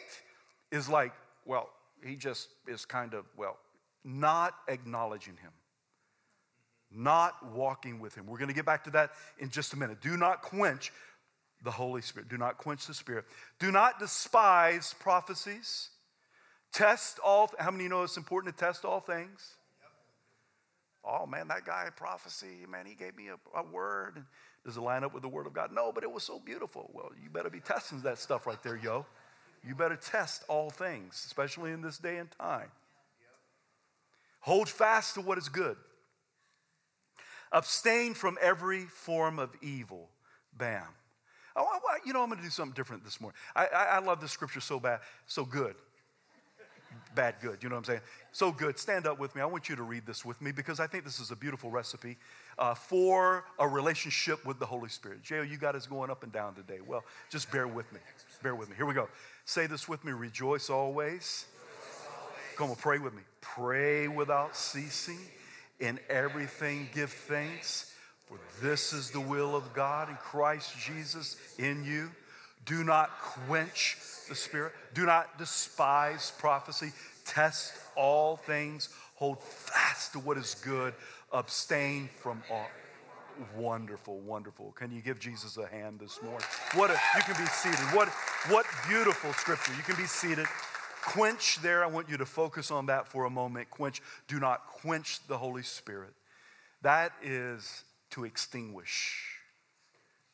is 0.73 0.89
like, 0.89 1.13
well, 1.45 1.71
he 2.05 2.17
just 2.17 2.49
is 2.67 2.85
kind 2.85 3.15
of, 3.15 3.25
well, 3.37 3.57
not 4.05 4.55
acknowledging 4.67 5.37
him, 5.37 5.53
not 6.91 7.35
walking 7.53 8.01
with 8.01 8.17
him. 8.17 8.27
We're 8.27 8.39
going 8.39 8.49
to 8.49 8.55
get 8.55 8.67
back 8.67 8.85
to 8.85 8.91
that 8.91 9.11
in 9.39 9.49
just 9.49 9.75
a 9.75 9.79
minute. 9.79 10.01
Do 10.01 10.17
not 10.17 10.43
quench 10.43 10.93
the 11.63 11.71
Holy 11.71 12.03
Spirit. 12.03 12.29
Do 12.29 12.39
not 12.39 12.59
quench 12.59 12.87
the 12.87 12.95
Spirit. 12.95 13.25
Do 13.59 13.71
not 13.73 13.99
despise 13.99 14.95
prophecies. 14.99 15.91
Test 16.73 17.19
all. 17.25 17.51
How 17.59 17.71
many 17.71 17.89
know 17.89 18.03
it's 18.03 18.17
important 18.17 18.57
to 18.57 18.65
test 18.65 18.85
all 18.85 19.01
things? 19.01 19.55
Oh 21.05 21.27
man, 21.27 21.49
that 21.49 21.65
guy 21.65 21.89
prophecy, 21.97 22.67
man, 22.71 22.85
he 22.85 22.95
gave 22.95 23.17
me 23.17 23.29
a, 23.29 23.59
a 23.59 23.63
word. 23.63 24.25
Does 24.65 24.77
it 24.77 24.81
line 24.81 25.05
up 25.05 25.15
with 25.15 25.23
the 25.23 25.29
word 25.29 25.47
of 25.47 25.55
God? 25.55 25.73
No, 25.73 25.93
but 25.93 26.03
it 26.03 26.13
was 26.13 26.23
so 26.23 26.39
beautiful. 26.39 26.91
Well, 26.93 27.11
you 27.23 27.31
better 27.31 27.49
be 27.49 27.61
testing 27.61 28.01
that 28.03 28.19
stuff 28.19 28.47
right 28.47 28.63
there, 28.63 28.77
yo. 28.77 29.07
You 29.67 29.75
better 29.75 29.97
test 29.97 30.45
all 30.49 30.71
things, 30.71 31.23
especially 31.27 31.73
in 31.73 31.81
this 31.81 31.99
day 31.99 32.19
and 32.19 32.31
time. 32.31 32.71
Hold 34.41 34.69
fast 34.69 35.15
to 35.15 35.21
what 35.21 35.39
is 35.39 35.49
good. 35.49 35.77
Abstain 37.51 38.15
from 38.15 38.37
every 38.41 38.83
form 38.83 39.39
of 39.39 39.51
evil. 39.63 40.11
Bam. 40.57 40.85
Oh, 41.59 41.79
you 42.05 42.13
know, 42.13 42.23
I'm 42.23 42.29
going 42.29 42.39
to 42.39 42.45
do 42.45 42.51
something 42.51 42.75
different 42.75 43.05
this 43.05 43.21
morning. 43.21 43.37
I, 43.55 43.67
I, 43.67 43.85
I 43.85 43.99
love 44.01 44.21
this 44.21 44.33
scripture 44.33 44.61
so 44.61 44.79
bad, 44.79 45.01
so 45.27 45.45
good. 45.45 45.75
Bad, 47.15 47.37
good. 47.41 47.63
You 47.63 47.69
know 47.69 47.75
what 47.75 47.81
I'm 47.81 47.85
saying? 47.85 48.01
So 48.33 48.53
good. 48.53 48.79
Stand 48.79 49.07
up 49.07 49.19
with 49.19 49.35
me. 49.35 49.43
I 49.43 49.47
want 49.47 49.69
you 49.69 49.77
to 49.77 49.83
read 49.83 50.07
this 50.07 50.25
with 50.25 50.41
me 50.41 50.53
because 50.53 50.79
I 50.79 50.87
think 50.87 51.05
this 51.05 51.19
is 51.19 51.31
a 51.31 51.37
beautiful 51.37 51.71
recipe 51.71 52.17
uh, 52.59 52.75
for 52.75 53.45
a 53.59 53.67
relationship 53.67 54.45
with 54.47 54.59
the 54.59 54.67
Holy 54.67 54.89
Spirit. 54.89 55.23
Jail, 55.23 55.45
you 55.45 55.57
got 55.57 55.75
us 55.75 55.87
going 55.87 56.11
up 56.11 56.23
and 56.23 56.33
down 56.33 56.55
today. 56.55 56.79
Well, 56.87 57.05
just 57.31 57.51
bear 57.51 57.67
with 57.67 57.93
me. 57.93 58.01
Bear 58.43 58.55
with 58.55 58.69
me. 58.69 58.77
Here 58.77 58.87
we 58.87 58.95
go. 58.95 59.09
Say 59.45 59.67
this 59.67 59.89
with 59.89 60.05
me 60.05 60.13
Rejoice 60.13 60.71
always. 60.71 61.47
Come 62.57 62.71
on, 62.71 62.77
pray 62.77 62.99
with 62.99 63.15
me. 63.15 63.23
Pray 63.41 64.09
without 64.09 64.57
ceasing. 64.57 65.19
In 65.81 66.01
everything, 66.09 66.89
give 66.93 67.11
thanks 67.11 67.95
for 68.29 68.39
this 68.61 68.93
is 68.93 69.11
the 69.11 69.21
will 69.21 69.57
of 69.57 69.73
God 69.73 70.09
in 70.09 70.17
Christ 70.17 70.79
Jesus 70.79 71.37
in 71.59 71.85
you. 71.85 72.11
Do 72.67 72.85
not 72.85 73.11
quench 73.21 73.97
the 74.29 74.35
Spirit. 74.35 74.73
Do 74.93 75.07
not 75.07 75.39
despise 75.39 76.33
prophecy. 76.39 76.93
Test 77.25 77.73
all 77.97 78.37
things. 78.37 78.91
Hold 79.15 79.43
fast 79.43 80.13
to 80.13 80.19
what 80.19 80.37
is 80.37 80.55
good. 80.63 80.93
Abstain 81.33 82.09
from 82.21 82.43
all. 82.51 82.67
wonderful, 83.57 84.19
wonderful. 84.21 84.73
Can 84.73 84.91
you 84.91 85.01
give 85.01 85.19
Jesus 85.19 85.57
a 85.57 85.67
hand 85.67 86.01
this 86.01 86.21
morning? 86.23 86.47
What 86.75 86.91
a, 86.91 86.95
you 87.17 87.23
can 87.23 87.43
be 87.43 87.49
seated. 87.49 87.79
What, 87.95 88.09
what 88.49 88.67
beautiful 88.89 89.33
scripture. 89.33 89.73
You 89.77 89.83
can 89.83 89.97
be 89.97 90.07
seated. 90.07 90.47
Quench 91.03 91.61
there, 91.63 91.83
I 91.83 91.87
want 91.87 92.09
you 92.09 92.19
to 92.19 92.27
focus 92.27 92.71
on 92.71 92.87
that 92.87 93.09
for 93.09 93.25
a 93.25 93.31
moment. 93.31 93.71
Quench, 93.71 94.03
do 94.27 94.39
not 94.39 94.67
quench 94.67 95.27
the 95.27 95.39
Holy 95.39 95.63
Spirit. 95.63 96.13
That 96.83 97.13
is 97.23 97.85
to 98.11 98.25
extinguish, 98.25 99.37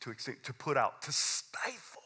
to, 0.00 0.10
extinguish, 0.10 0.44
to 0.44 0.52
put 0.52 0.76
out, 0.76 1.02
to 1.02 1.12
stifle 1.12 2.02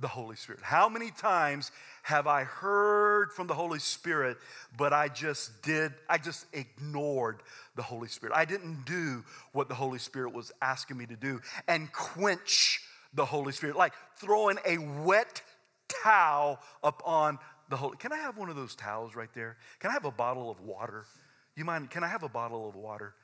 the 0.00 0.08
Holy 0.08 0.34
Spirit. 0.36 0.60
How 0.62 0.88
many 0.88 1.10
times 1.10 1.70
have 2.02 2.26
I 2.26 2.44
heard 2.44 3.32
from 3.32 3.46
the 3.46 3.54
Holy 3.54 3.78
Spirit, 3.78 4.38
but 4.76 4.92
I 4.92 5.08
just 5.08 5.62
did, 5.62 5.92
I 6.08 6.18
just 6.18 6.46
ignored 6.52 7.42
the 7.76 7.82
Holy 7.82 8.08
Spirit? 8.08 8.34
I 8.36 8.44
didn't 8.44 8.84
do 8.84 9.24
what 9.52 9.68
the 9.68 9.74
Holy 9.74 10.00
Spirit 10.00 10.34
was 10.34 10.50
asking 10.60 10.96
me 10.96 11.06
to 11.06 11.16
do 11.16 11.40
and 11.68 11.92
quench 11.92 12.80
the 13.14 13.24
Holy 13.24 13.52
Spirit, 13.52 13.76
like 13.76 13.92
throwing 14.16 14.58
a 14.66 14.78
wet 14.78 15.42
towel 16.02 16.58
upon 16.82 17.38
the 17.68 17.76
Holy. 17.76 17.96
Can 17.96 18.12
I 18.12 18.16
have 18.16 18.36
one 18.36 18.50
of 18.50 18.56
those 18.56 18.74
towels 18.74 19.14
right 19.14 19.32
there? 19.34 19.56
Can 19.78 19.90
I 19.90 19.94
have 19.94 20.04
a 20.04 20.10
bottle 20.10 20.50
of 20.50 20.60
water? 20.60 21.04
You 21.56 21.64
mind? 21.64 21.90
Can 21.90 22.02
I 22.02 22.08
have 22.08 22.24
a 22.24 22.28
bottle 22.28 22.68
of 22.68 22.74
water? 22.74 23.14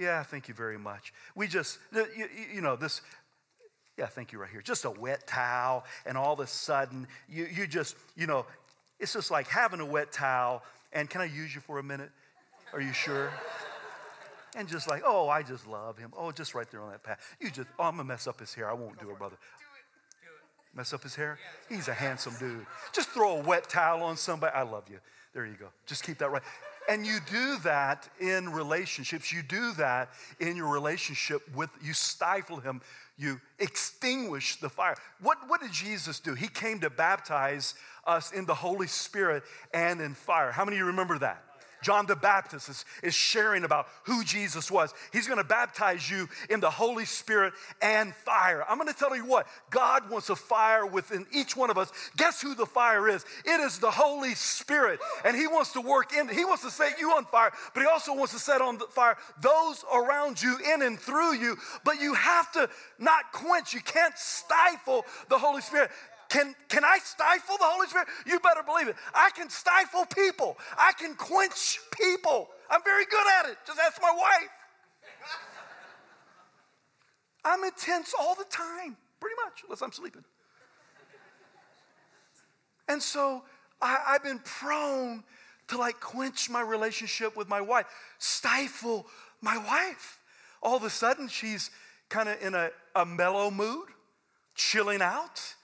Yeah, 0.00 0.22
thank 0.22 0.48
you 0.48 0.54
very 0.54 0.78
much. 0.78 1.12
We 1.34 1.46
just, 1.46 1.78
you, 1.92 2.26
you 2.54 2.62
know, 2.62 2.74
this, 2.74 3.02
yeah, 3.98 4.06
thank 4.06 4.32
you 4.32 4.38
right 4.38 4.48
here. 4.50 4.62
Just 4.62 4.86
a 4.86 4.90
wet 4.90 5.26
towel, 5.26 5.84
and 6.06 6.16
all 6.16 6.32
of 6.32 6.40
a 6.40 6.46
sudden, 6.46 7.06
you, 7.28 7.46
you 7.54 7.66
just, 7.66 7.96
you 8.16 8.26
know, 8.26 8.46
it's 8.98 9.12
just 9.12 9.30
like 9.30 9.46
having 9.46 9.78
a 9.78 9.84
wet 9.84 10.10
towel. 10.10 10.62
And 10.94 11.10
can 11.10 11.20
I 11.20 11.26
use 11.26 11.54
you 11.54 11.60
for 11.60 11.78
a 11.78 11.82
minute? 11.82 12.08
Are 12.72 12.80
you 12.80 12.94
sure? 12.94 13.30
And 14.56 14.66
just 14.66 14.88
like, 14.88 15.02
oh, 15.04 15.28
I 15.28 15.42
just 15.42 15.66
love 15.66 15.98
him. 15.98 16.14
Oh, 16.16 16.32
just 16.32 16.54
right 16.54 16.68
there 16.70 16.80
on 16.80 16.92
that 16.92 17.02
path. 17.02 17.36
You 17.38 17.50
just, 17.50 17.68
oh, 17.78 17.84
I'm 17.84 17.96
gonna 17.96 18.04
mess 18.04 18.26
up 18.26 18.40
his 18.40 18.54
hair. 18.54 18.70
I 18.70 18.72
won't 18.72 18.98
do 18.98 19.10
it, 19.10 19.18
brother. 19.18 19.36
Mess 20.74 20.94
up 20.94 21.02
his 21.02 21.14
hair? 21.14 21.38
He's 21.68 21.88
a 21.88 21.94
handsome 21.94 22.34
dude. 22.40 22.64
Just 22.94 23.10
throw 23.10 23.36
a 23.36 23.42
wet 23.42 23.68
towel 23.68 24.02
on 24.02 24.16
somebody. 24.16 24.54
I 24.54 24.62
love 24.62 24.84
you. 24.90 24.98
There 25.34 25.44
you 25.44 25.56
go. 25.60 25.66
Just 25.84 26.04
keep 26.04 26.16
that 26.18 26.30
right. 26.30 26.42
And 26.90 27.06
you 27.06 27.20
do 27.30 27.56
that 27.58 28.08
in 28.18 28.48
relationships. 28.48 29.32
You 29.32 29.42
do 29.42 29.72
that 29.74 30.10
in 30.40 30.56
your 30.56 30.66
relationship 30.72 31.40
with, 31.54 31.70
you 31.80 31.92
stifle 31.92 32.58
him, 32.58 32.80
you 33.16 33.40
extinguish 33.60 34.56
the 34.56 34.68
fire. 34.68 34.96
What, 35.20 35.38
what 35.46 35.60
did 35.60 35.70
Jesus 35.70 36.18
do? 36.18 36.34
He 36.34 36.48
came 36.48 36.80
to 36.80 36.90
baptize 36.90 37.74
us 38.08 38.32
in 38.32 38.44
the 38.44 38.56
Holy 38.56 38.88
Spirit 38.88 39.44
and 39.72 40.00
in 40.00 40.14
fire. 40.14 40.50
How 40.50 40.64
many 40.64 40.78
of 40.78 40.80
you 40.80 40.86
remember 40.86 41.16
that? 41.20 41.44
John 41.82 42.06
the 42.06 42.16
Baptist 42.16 42.68
is, 42.68 42.84
is 43.02 43.14
sharing 43.14 43.64
about 43.64 43.86
who 44.04 44.24
Jesus 44.24 44.70
was. 44.70 44.92
He's 45.12 45.26
going 45.26 45.38
to 45.38 45.44
baptize 45.44 46.10
you 46.10 46.28
in 46.48 46.60
the 46.60 46.70
Holy 46.70 47.04
Spirit 47.04 47.54
and 47.80 48.14
fire. 48.14 48.64
I'm 48.68 48.78
going 48.78 48.92
to 48.92 48.98
tell 48.98 49.14
you 49.16 49.24
what, 49.24 49.46
God 49.70 50.10
wants 50.10 50.30
a 50.30 50.36
fire 50.36 50.86
within 50.86 51.26
each 51.32 51.56
one 51.56 51.70
of 51.70 51.78
us. 51.78 51.92
Guess 52.16 52.40
who 52.42 52.54
the 52.54 52.66
fire 52.66 53.08
is? 53.08 53.24
It 53.44 53.60
is 53.60 53.78
the 53.78 53.90
Holy 53.90 54.34
Spirit. 54.34 55.00
And 55.24 55.36
He 55.36 55.46
wants 55.46 55.72
to 55.72 55.80
work 55.80 56.12
in, 56.12 56.28
He 56.28 56.44
wants 56.44 56.62
to 56.64 56.70
set 56.70 57.00
you 57.00 57.10
on 57.12 57.24
fire, 57.24 57.52
but 57.74 57.80
He 57.80 57.86
also 57.86 58.14
wants 58.14 58.32
to 58.32 58.38
set 58.38 58.60
on 58.60 58.78
fire 58.78 59.16
those 59.40 59.84
around 59.92 60.42
you 60.42 60.58
in 60.74 60.82
and 60.82 60.98
through 60.98 61.34
you. 61.34 61.56
But 61.84 62.00
you 62.00 62.14
have 62.14 62.52
to 62.52 62.68
not 62.98 63.32
quench, 63.32 63.74
you 63.74 63.80
can't 63.80 64.16
stifle 64.16 65.04
the 65.28 65.38
Holy 65.38 65.62
Spirit. 65.62 65.90
Can, 66.30 66.54
can 66.68 66.84
I 66.84 66.98
stifle 67.02 67.56
the 67.58 67.64
Holy 67.64 67.88
Spirit? 67.88 68.06
You 68.24 68.38
better 68.38 68.62
believe 68.62 68.86
it. 68.86 68.94
I 69.12 69.30
can 69.36 69.50
stifle 69.50 70.06
people, 70.06 70.56
I 70.78 70.92
can 70.92 71.14
quench 71.14 71.78
people. 72.00 72.48
I'm 72.70 72.82
very 72.84 73.04
good 73.04 73.26
at 73.40 73.50
it. 73.50 73.58
Just 73.66 73.80
ask 73.80 74.00
my 74.00 74.12
wife. 74.16 74.48
I'm 77.44 77.64
intense 77.64 78.14
all 78.18 78.36
the 78.36 78.44
time, 78.44 78.96
pretty 79.18 79.34
much, 79.44 79.62
unless 79.64 79.82
I'm 79.82 79.90
sleeping. 79.90 80.22
And 82.86 83.02
so 83.02 83.42
I, 83.82 83.98
have 84.06 84.22
been 84.22 84.40
prone 84.44 85.24
to 85.68 85.78
like 85.78 85.98
quench 85.98 86.48
my 86.48 86.60
relationship 86.60 87.36
with 87.36 87.48
my 87.48 87.60
wife, 87.60 87.86
stifle 88.18 89.06
my 89.40 89.56
wife. 89.58 90.20
All 90.62 90.76
of 90.76 90.84
a 90.84 90.90
sudden, 90.90 91.26
she's 91.26 91.70
kind 92.08 92.28
of 92.28 92.40
in 92.40 92.54
a, 92.54 92.70
a 92.94 93.04
mellow 93.04 93.50
mood, 93.50 93.88
chilling 94.54 95.02
out 95.02 95.54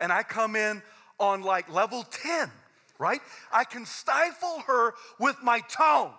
and 0.00 0.12
I 0.12 0.22
come 0.22 0.56
in 0.56 0.82
on 1.18 1.42
like 1.42 1.72
level 1.72 2.02
10, 2.02 2.50
right? 2.98 3.20
I 3.52 3.64
can 3.64 3.86
stifle 3.86 4.60
her 4.66 4.94
with 5.18 5.36
my 5.42 5.60
tone. 5.60 6.10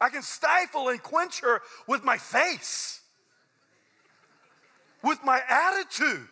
I 0.00 0.08
can 0.08 0.22
stifle 0.22 0.88
and 0.88 1.00
quench 1.00 1.40
her 1.40 1.60
with 1.86 2.02
my 2.02 2.18
face, 2.18 3.00
with 5.02 5.20
my 5.24 5.40
attitude. 5.48 6.26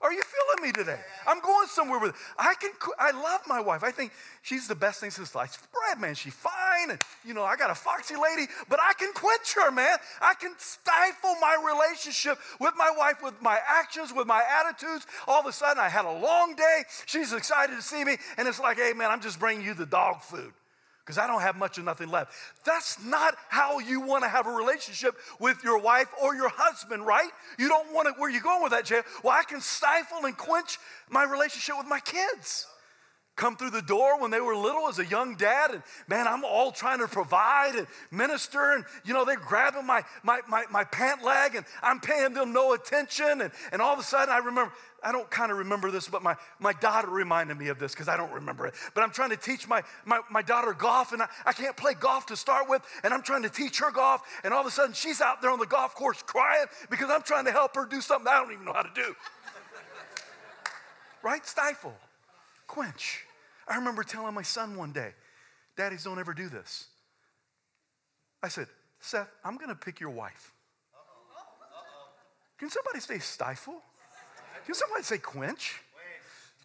Are 0.00 0.12
you 0.12 0.22
feeling 0.22 0.68
me 0.68 0.72
today? 0.72 1.00
I'm 1.26 1.40
going 1.40 1.66
somewhere 1.66 1.98
with 1.98 2.10
it. 2.10 2.16
I 2.38 2.54
can. 2.54 2.70
I 3.00 3.10
love 3.10 3.40
my 3.48 3.60
wife. 3.60 3.82
I 3.82 3.90
think 3.90 4.12
she's 4.42 4.68
the 4.68 4.76
best 4.76 5.00
thing 5.00 5.10
since 5.10 5.30
sliced 5.30 5.58
bread, 5.72 6.00
man. 6.00 6.14
She's 6.14 6.34
fine, 6.34 6.90
and 6.90 7.00
you 7.24 7.34
know 7.34 7.42
I 7.42 7.56
got 7.56 7.70
a 7.70 7.74
foxy 7.74 8.14
lady, 8.14 8.50
but 8.68 8.78
I 8.80 8.92
can 8.92 9.12
quench 9.12 9.54
her, 9.54 9.72
man. 9.72 9.98
I 10.20 10.34
can 10.34 10.54
stifle 10.58 11.34
my 11.40 11.56
relationship 11.66 12.38
with 12.60 12.74
my 12.76 12.92
wife 12.96 13.22
with 13.24 13.42
my 13.42 13.58
actions, 13.66 14.12
with 14.14 14.28
my 14.28 14.42
attitudes. 14.60 15.04
All 15.26 15.40
of 15.40 15.46
a 15.46 15.52
sudden, 15.52 15.80
I 15.80 15.88
had 15.88 16.04
a 16.04 16.12
long 16.12 16.54
day. 16.54 16.84
She's 17.06 17.32
excited 17.32 17.74
to 17.74 17.82
see 17.82 18.04
me, 18.04 18.18
and 18.36 18.46
it's 18.46 18.60
like, 18.60 18.76
hey, 18.76 18.92
man, 18.92 19.10
I'm 19.10 19.20
just 19.20 19.40
bringing 19.40 19.66
you 19.66 19.74
the 19.74 19.86
dog 19.86 20.22
food 20.22 20.52
because 21.08 21.16
I 21.16 21.26
don't 21.26 21.40
have 21.40 21.56
much 21.56 21.78
of 21.78 21.86
nothing 21.86 22.10
left. 22.10 22.34
That's 22.66 23.02
not 23.02 23.34
how 23.48 23.78
you 23.78 24.02
want 24.02 24.24
to 24.24 24.28
have 24.28 24.46
a 24.46 24.50
relationship 24.50 25.14
with 25.40 25.64
your 25.64 25.78
wife 25.78 26.08
or 26.22 26.34
your 26.34 26.50
husband, 26.50 27.06
right? 27.06 27.30
You 27.58 27.66
don't 27.66 27.94
want 27.94 28.08
to, 28.08 28.20
where 28.20 28.28
you 28.28 28.42
going 28.42 28.62
with 28.62 28.72
that, 28.72 28.84
Jay? 28.84 29.00
Well, 29.24 29.32
I 29.32 29.42
can 29.42 29.62
stifle 29.62 30.26
and 30.26 30.36
quench 30.36 30.76
my 31.08 31.24
relationship 31.24 31.76
with 31.78 31.86
my 31.86 32.00
kids. 32.00 32.66
Come 33.36 33.56
through 33.56 33.70
the 33.70 33.80
door 33.80 34.20
when 34.20 34.30
they 34.30 34.40
were 34.40 34.54
little 34.54 34.86
as 34.86 34.98
a 34.98 35.06
young 35.06 35.34
dad, 35.36 35.70
and 35.70 35.82
man, 36.08 36.26
I'm 36.28 36.44
all 36.44 36.72
trying 36.72 36.98
to 36.98 37.08
provide 37.08 37.76
and 37.76 37.86
minister, 38.10 38.72
and 38.72 38.84
you 39.06 39.14
know, 39.14 39.24
they're 39.24 39.36
grabbing 39.36 39.86
my, 39.86 40.02
my, 40.22 40.40
my, 40.46 40.64
my 40.70 40.84
pant 40.84 41.24
leg, 41.24 41.54
and 41.54 41.64
I'm 41.80 42.00
paying 42.00 42.34
them 42.34 42.52
no 42.52 42.74
attention. 42.74 43.40
And, 43.40 43.50
and 43.72 43.80
all 43.80 43.94
of 43.94 43.98
a 43.98 44.02
sudden, 44.02 44.28
I 44.28 44.38
remember, 44.38 44.72
I 45.02 45.12
don't 45.12 45.30
kind 45.30 45.52
of 45.52 45.58
remember 45.58 45.90
this, 45.90 46.08
but 46.08 46.22
my, 46.22 46.34
my 46.58 46.72
daughter 46.72 47.08
reminded 47.08 47.56
me 47.56 47.68
of 47.68 47.78
this 47.78 47.92
because 47.92 48.08
I 48.08 48.16
don't 48.16 48.32
remember 48.32 48.66
it. 48.66 48.74
But 48.94 49.04
I'm 49.04 49.10
trying 49.10 49.30
to 49.30 49.36
teach 49.36 49.68
my, 49.68 49.82
my, 50.04 50.20
my 50.30 50.42
daughter 50.42 50.72
golf, 50.72 51.12
and 51.12 51.22
I, 51.22 51.28
I 51.46 51.52
can't 51.52 51.76
play 51.76 51.94
golf 51.94 52.26
to 52.26 52.36
start 52.36 52.68
with, 52.68 52.82
and 53.04 53.14
I'm 53.14 53.22
trying 53.22 53.42
to 53.42 53.48
teach 53.48 53.78
her 53.78 53.92
golf, 53.92 54.22
and 54.42 54.52
all 54.52 54.60
of 54.60 54.66
a 54.66 54.70
sudden 54.70 54.94
she's 54.94 55.20
out 55.20 55.40
there 55.40 55.50
on 55.50 55.60
the 55.60 55.66
golf 55.66 55.94
course 55.94 56.20
crying 56.22 56.66
because 56.90 57.10
I'm 57.10 57.22
trying 57.22 57.44
to 57.44 57.52
help 57.52 57.76
her 57.76 57.86
do 57.86 58.00
something 58.00 58.26
I 58.26 58.40
don't 58.40 58.52
even 58.52 58.64
know 58.64 58.72
how 58.72 58.82
to 58.82 58.94
do. 58.94 59.14
right? 61.22 61.46
Stifle, 61.46 61.94
quench. 62.66 63.24
I 63.68 63.76
remember 63.76 64.02
telling 64.02 64.34
my 64.34 64.42
son 64.42 64.76
one 64.76 64.92
day, 64.92 65.12
Daddies 65.78 66.02
don't 66.02 66.18
ever 66.18 66.34
do 66.34 66.48
this. 66.48 66.88
I 68.42 68.48
said, 68.48 68.66
Seth, 69.00 69.28
I'm 69.44 69.56
going 69.56 69.68
to 69.68 69.76
pick 69.76 70.00
your 70.00 70.10
wife. 70.10 70.52
Can 72.58 72.68
somebody 72.68 72.98
say 72.98 73.20
stifle? 73.20 73.80
Can 74.68 74.74
somebody 74.74 75.02
say 75.02 75.16
quench? 75.16 75.80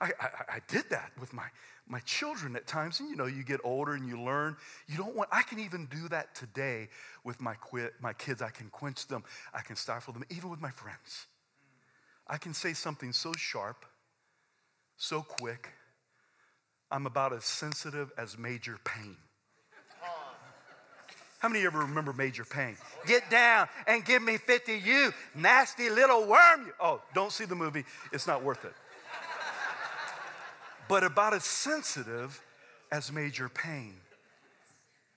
I, 0.02 0.12
I, 0.20 0.28
I, 0.56 0.60
did 0.68 0.90
that 0.90 1.14
with 1.22 1.32
my, 1.32 1.46
my 1.88 2.00
children 2.00 2.54
at 2.58 2.68
times. 2.68 3.00
And 3.00 3.10
you 3.10 3.16
know, 3.16 3.28
you 3.28 3.46
get 3.46 3.62
older 3.64 3.94
and 3.94 4.06
you 4.06 4.22
learn. 4.22 4.58
You 4.90 4.98
don't 4.98 5.16
want, 5.16 5.30
I 5.32 5.42
can 5.42 5.58
even 5.60 5.86
do 5.86 6.10
that 6.10 6.36
today 6.36 6.90
with 7.24 7.40
my, 7.40 7.54
quit, 7.54 7.94
my 8.02 8.12
kids. 8.12 8.42
I 8.42 8.50
can 8.50 8.68
quench 8.68 9.08
them, 9.08 9.24
I 9.54 9.62
can 9.62 9.78
stifle 9.78 10.12
them, 10.12 10.26
even 10.30 10.50
with 10.50 10.60
my 10.60 10.72
friends. 10.72 11.28
I 12.28 12.36
can 12.36 12.54
say 12.54 12.74
something 12.74 13.14
so 13.14 13.32
sharp, 13.38 13.86
so 14.98 15.22
quick. 15.22 15.70
I'm 16.92 17.06
about 17.06 17.32
as 17.32 17.46
sensitive 17.46 18.12
as 18.18 18.38
Major 18.38 18.80
Payne. 18.84 19.16
How 21.44 21.50
many 21.50 21.60
of 21.60 21.64
you 21.64 21.68
ever 21.68 21.80
remember 21.80 22.14
Major 22.14 22.46
Payne? 22.46 22.78
Get 23.06 23.30
down 23.30 23.68
and 23.86 24.06
give 24.06 24.24
me 24.24 24.38
50, 24.38 24.76
you 24.80 25.14
nasty 25.36 25.90
little 25.90 26.26
worm. 26.26 26.72
Oh, 26.80 27.02
don't 27.14 27.34
see 27.34 27.44
the 27.44 27.54
movie, 27.54 27.84
it's 28.14 28.26
not 28.26 28.42
worth 28.42 28.64
it. 28.64 28.72
but 30.88 31.04
about 31.04 31.34
as 31.34 31.44
sensitive 31.44 32.42
as 32.94 33.12
Major 33.12 33.50
Payne. 33.50 33.98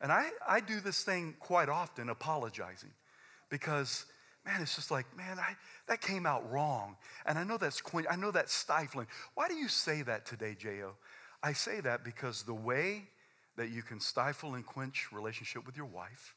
And 0.00 0.10
I, 0.10 0.30
I 0.48 0.58
do 0.58 0.80
this 0.80 1.04
thing 1.04 1.36
quite 1.38 1.68
often, 1.68 2.08
apologizing, 2.08 2.90
because 3.48 4.06
man, 4.44 4.60
it's 4.60 4.74
just 4.74 4.90
like, 4.90 5.06
man, 5.16 5.38
I, 5.38 5.54
that 5.86 6.00
came 6.00 6.26
out 6.26 6.50
wrong. 6.50 6.96
And 7.24 7.38
I 7.38 7.44
know 7.44 7.56
that's 7.56 7.80
I 8.10 8.16
know 8.16 8.32
that's 8.32 8.52
stifling. 8.52 9.06
Why 9.36 9.46
do 9.46 9.54
you 9.54 9.68
say 9.68 10.02
that 10.02 10.26
today, 10.26 10.56
J.O.? 10.58 10.90
I 11.44 11.52
say 11.52 11.80
that 11.82 12.02
because 12.02 12.42
the 12.42 12.54
way 12.54 13.04
that 13.56 13.70
you 13.70 13.82
can 13.82 14.00
stifle 14.00 14.54
and 14.54 14.64
quench 14.64 15.08
relationship 15.12 15.66
with 15.66 15.76
your 15.76 15.86
wife, 15.86 16.34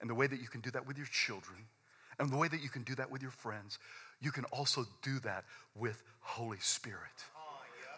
and 0.00 0.08
the 0.08 0.14
way 0.14 0.26
that 0.26 0.40
you 0.40 0.48
can 0.48 0.60
do 0.60 0.70
that 0.70 0.86
with 0.86 0.96
your 0.96 1.06
children, 1.06 1.58
and 2.18 2.30
the 2.30 2.36
way 2.36 2.48
that 2.48 2.62
you 2.62 2.68
can 2.68 2.82
do 2.82 2.94
that 2.96 3.10
with 3.10 3.22
your 3.22 3.30
friends, 3.30 3.78
you 4.20 4.30
can 4.30 4.44
also 4.46 4.86
do 5.02 5.18
that 5.20 5.44
with 5.74 6.02
Holy 6.20 6.58
Spirit. 6.60 6.98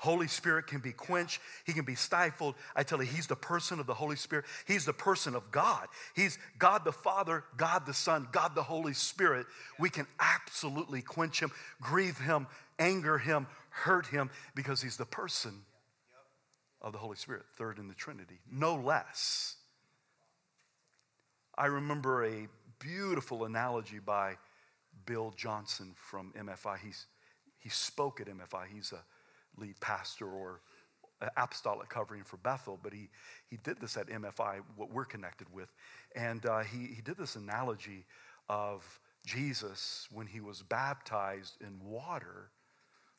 Holy 0.01 0.29
Spirit 0.29 0.67
can 0.67 0.81
be 0.81 0.93
quenched, 0.93 1.43
he 1.67 1.75
can 1.75 1.85
be 1.85 1.95
stifled. 1.95 2.55
I 2.75 2.85
tell 2.85 3.03
you, 3.03 3.07
he's 3.07 3.27
the 3.27 3.37
person 3.37 3.79
of 3.81 3.87
the 3.87 3.93
Holy 3.93 4.17
Spirit. 4.17 4.47
He's 4.67 4.87
the 4.87 4.95
person 4.95 5.35
of 5.35 5.51
God. 5.51 5.89
He's 6.17 6.39
God 6.59 6.87
the 6.87 6.93
Father, 6.93 7.45
God 7.59 7.85
the 7.85 7.93
Son, 7.93 8.27
God 8.33 8.55
the 8.55 8.63
Holy 8.63 8.95
Spirit. 8.95 9.47
We 9.79 9.91
can 9.91 10.07
absolutely 10.19 11.03
quench 11.03 11.41
him, 11.41 11.51
grieve 11.83 12.17
him, 12.17 12.47
anger 12.79 13.19
him, 13.19 13.47
hurt 13.69 14.07
him 14.07 14.31
because 14.55 14.81
he's 14.81 14.97
the 14.97 15.05
person 15.05 15.53
of 16.83 16.93
the 16.93 16.99
Holy 16.99 17.17
Spirit, 17.17 17.45
third 17.57 17.79
in 17.79 17.89
the 17.89 17.95
Trinity, 17.95 18.41
no 18.51 18.75
less. 18.75 19.57
I 21.57 21.67
remember 21.67 22.25
a 22.25 22.49
beautiful 22.79 23.45
analogy 23.45 23.99
by 23.99 24.37
Bill 25.05 25.33
Johnson 25.37 25.93
from 25.95 26.33
MFI. 26.39 26.79
He's, 26.79 27.07
he 27.59 27.69
spoke 27.69 28.21
at 28.21 28.29
MFI. 28.29 28.65
He's 28.73 28.93
a 28.93 29.61
lead 29.61 29.79
pastor 29.81 30.27
or 30.27 30.61
apostolic 31.37 31.89
covering 31.89 32.25
for 32.25 32.39
Bethel, 32.39 32.79
but 32.83 32.93
he, 32.93 33.11
he 33.49 33.59
did 33.59 33.81
this 33.81 33.97
at 33.97 34.07
MFI, 34.07 34.61
what 34.77 34.91
we're 34.91 35.05
connected 35.05 35.47
with. 35.53 35.69
And 36.17 36.47
uh, 36.47 36.61
he, 36.61 36.87
he 36.95 37.03
did 37.03 37.19
this 37.19 37.37
analogy 37.37 38.07
of 38.49 38.99
Jesus 39.27 40.09
when 40.11 40.27
he 40.27 40.41
was 40.41 40.63
baptized 40.63 41.57
in 41.61 41.79
water, 41.85 42.51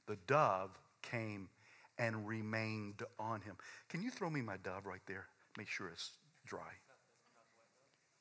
the 0.07 0.17
dove 0.27 0.71
came 1.01 1.49
and 2.01 2.27
remained 2.27 3.03
on 3.19 3.41
him. 3.41 3.55
Can 3.87 4.01
you 4.01 4.09
throw 4.09 4.29
me 4.29 4.41
my 4.41 4.57
dove 4.57 4.87
right 4.87 5.05
there? 5.05 5.27
Make 5.55 5.67
sure 5.67 5.87
it's 5.87 6.09
dry. 6.47 6.73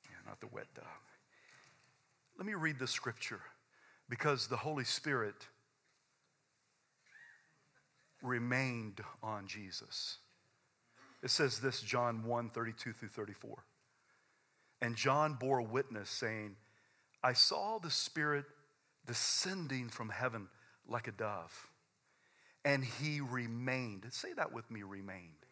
Yeah, 0.04 0.18
not 0.26 0.38
the 0.40 0.48
wet 0.52 0.66
dove. 0.74 0.84
Let 2.36 2.46
me 2.46 2.52
read 2.52 2.78
the 2.78 2.86
scripture 2.86 3.40
because 4.10 4.48
the 4.48 4.56
Holy 4.58 4.84
Spirit 4.84 5.46
remained 8.22 9.00
on 9.22 9.46
Jesus. 9.46 10.18
It 11.22 11.30
says 11.30 11.60
this, 11.60 11.80
John 11.80 12.24
1 12.24 12.50
32 12.50 12.92
through 12.92 13.08
34. 13.08 13.64
And 14.82 14.94
John 14.94 15.34
bore 15.34 15.62
witness, 15.62 16.10
saying, 16.10 16.56
I 17.22 17.32
saw 17.32 17.78
the 17.78 17.90
Spirit 17.90 18.44
descending 19.06 19.88
from 19.88 20.10
heaven 20.10 20.48
like 20.86 21.08
a 21.08 21.12
dove, 21.12 21.70
and 22.64 22.84
he 22.84 23.20
remained. 23.20 24.06
Say 24.10 24.32
that 24.34 24.52
with 24.52 24.70
me 24.70 24.82
remained. 24.82 25.46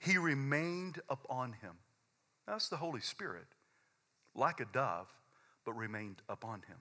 He 0.00 0.16
remained 0.18 1.00
upon 1.08 1.52
him. 1.54 1.72
That's 2.46 2.68
the 2.68 2.76
Holy 2.76 3.00
Spirit, 3.00 3.46
like 4.34 4.60
a 4.60 4.66
dove, 4.72 5.08
but 5.64 5.72
remained 5.72 6.22
upon 6.28 6.62
him. 6.62 6.78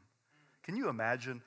Can 0.64 0.76
you 0.76 0.90
imagine 0.90 1.42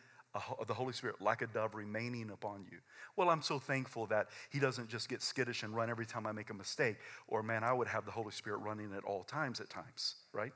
the 0.67 0.75
Holy 0.75 0.93
Spirit 0.93 1.21
like 1.21 1.43
a 1.43 1.47
dove 1.47 1.75
remaining 1.75 2.31
upon 2.31 2.65
you? 2.71 2.79
Well, 3.17 3.29
I'm 3.29 3.43
so 3.43 3.59
thankful 3.59 4.07
that 4.07 4.29
He 4.51 4.59
doesn't 4.59 4.89
just 4.89 5.09
get 5.09 5.23
skittish 5.23 5.63
and 5.63 5.75
run 5.75 5.91
every 5.91 6.07
time 6.07 6.27
I 6.27 6.33
make 6.33 6.51
a 6.51 6.55
mistake, 6.55 6.97
or 7.29 7.43
man, 7.43 7.65
I 7.65 7.73
would 7.73 7.89
have 7.89 8.05
the 8.05 8.13
Holy 8.13 8.33
Spirit 8.33 8.59
running 8.59 8.93
at 8.97 9.05
all 9.05 9.25
times 9.25 9.61
at 9.61 9.71
times, 9.71 10.17
right? 10.33 10.53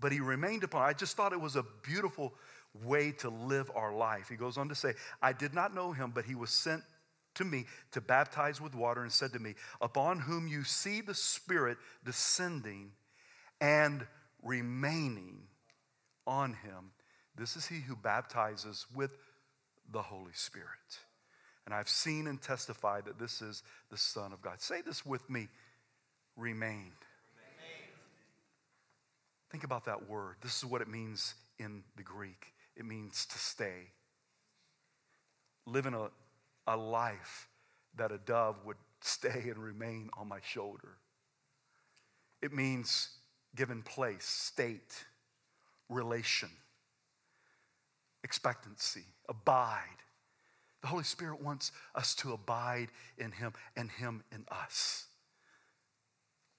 But 0.00 0.12
He 0.12 0.20
remained 0.20 0.64
upon. 0.64 0.82
I 0.82 0.92
just 0.92 1.16
thought 1.16 1.32
it 1.32 1.40
was 1.40 1.56
a 1.56 1.64
beautiful 1.82 2.34
way 2.82 3.12
to 3.12 3.28
live 3.28 3.70
our 3.74 3.94
life. 3.94 4.28
He 4.28 4.36
goes 4.36 4.58
on 4.58 4.68
to 4.68 4.74
say, 4.74 4.94
I 5.22 5.32
did 5.32 5.54
not 5.54 5.74
know 5.74 5.92
Him, 5.92 6.12
but 6.14 6.24
He 6.24 6.34
was 6.34 6.50
sent 6.50 6.82
to 7.34 7.44
me 7.44 7.66
to 7.92 8.00
baptize 8.00 8.60
with 8.60 8.74
water 8.74 9.02
and 9.02 9.12
said 9.12 9.32
to 9.32 9.38
me, 9.38 9.54
Upon 9.80 10.20
whom 10.20 10.48
you 10.48 10.64
see 10.64 11.00
the 11.00 11.14
Spirit 11.14 11.78
descending 12.04 12.92
and 13.60 14.06
remaining 14.42 15.38
on 16.26 16.54
him, 16.54 16.92
this 17.36 17.56
is 17.56 17.66
he 17.66 17.80
who 17.80 17.96
baptizes 17.96 18.86
with 18.94 19.10
the 19.90 20.02
Holy 20.02 20.32
Spirit. 20.32 20.68
And 21.66 21.74
I've 21.74 21.88
seen 21.88 22.26
and 22.26 22.40
testified 22.40 23.06
that 23.06 23.18
this 23.18 23.42
is 23.42 23.62
the 23.90 23.96
Son 23.96 24.32
of 24.32 24.42
God. 24.42 24.60
Say 24.60 24.82
this 24.82 25.04
with 25.04 25.28
me 25.28 25.48
remained. 26.36 26.92
Think 29.50 29.64
about 29.64 29.84
that 29.86 30.08
word. 30.08 30.36
This 30.42 30.58
is 30.58 30.64
what 30.64 30.82
it 30.82 30.88
means 30.88 31.34
in 31.58 31.84
the 31.96 32.02
Greek 32.02 32.53
it 32.76 32.84
means 32.84 33.26
to 33.26 33.38
stay. 33.38 33.90
Living 35.66 35.94
a, 35.94 36.10
a 36.66 36.76
life 36.76 37.48
that 37.96 38.12
a 38.12 38.18
dove 38.18 38.56
would 38.64 38.76
stay 39.00 39.44
and 39.48 39.58
remain 39.58 40.10
on 40.16 40.28
my 40.28 40.40
shoulder. 40.42 40.96
It 42.42 42.52
means 42.52 43.08
given 43.54 43.82
place, 43.82 44.24
state, 44.24 45.04
relation 45.88 46.50
expectancy, 48.24 49.04
abide. 49.28 50.00
The 50.80 50.88
Holy 50.88 51.04
Spirit 51.04 51.40
wants 51.40 51.70
us 51.94 52.14
to 52.16 52.32
abide 52.32 52.88
in 53.18 53.30
Him 53.30 53.52
and 53.76 53.90
Him 53.90 54.24
in 54.32 54.44
us. 54.50 55.06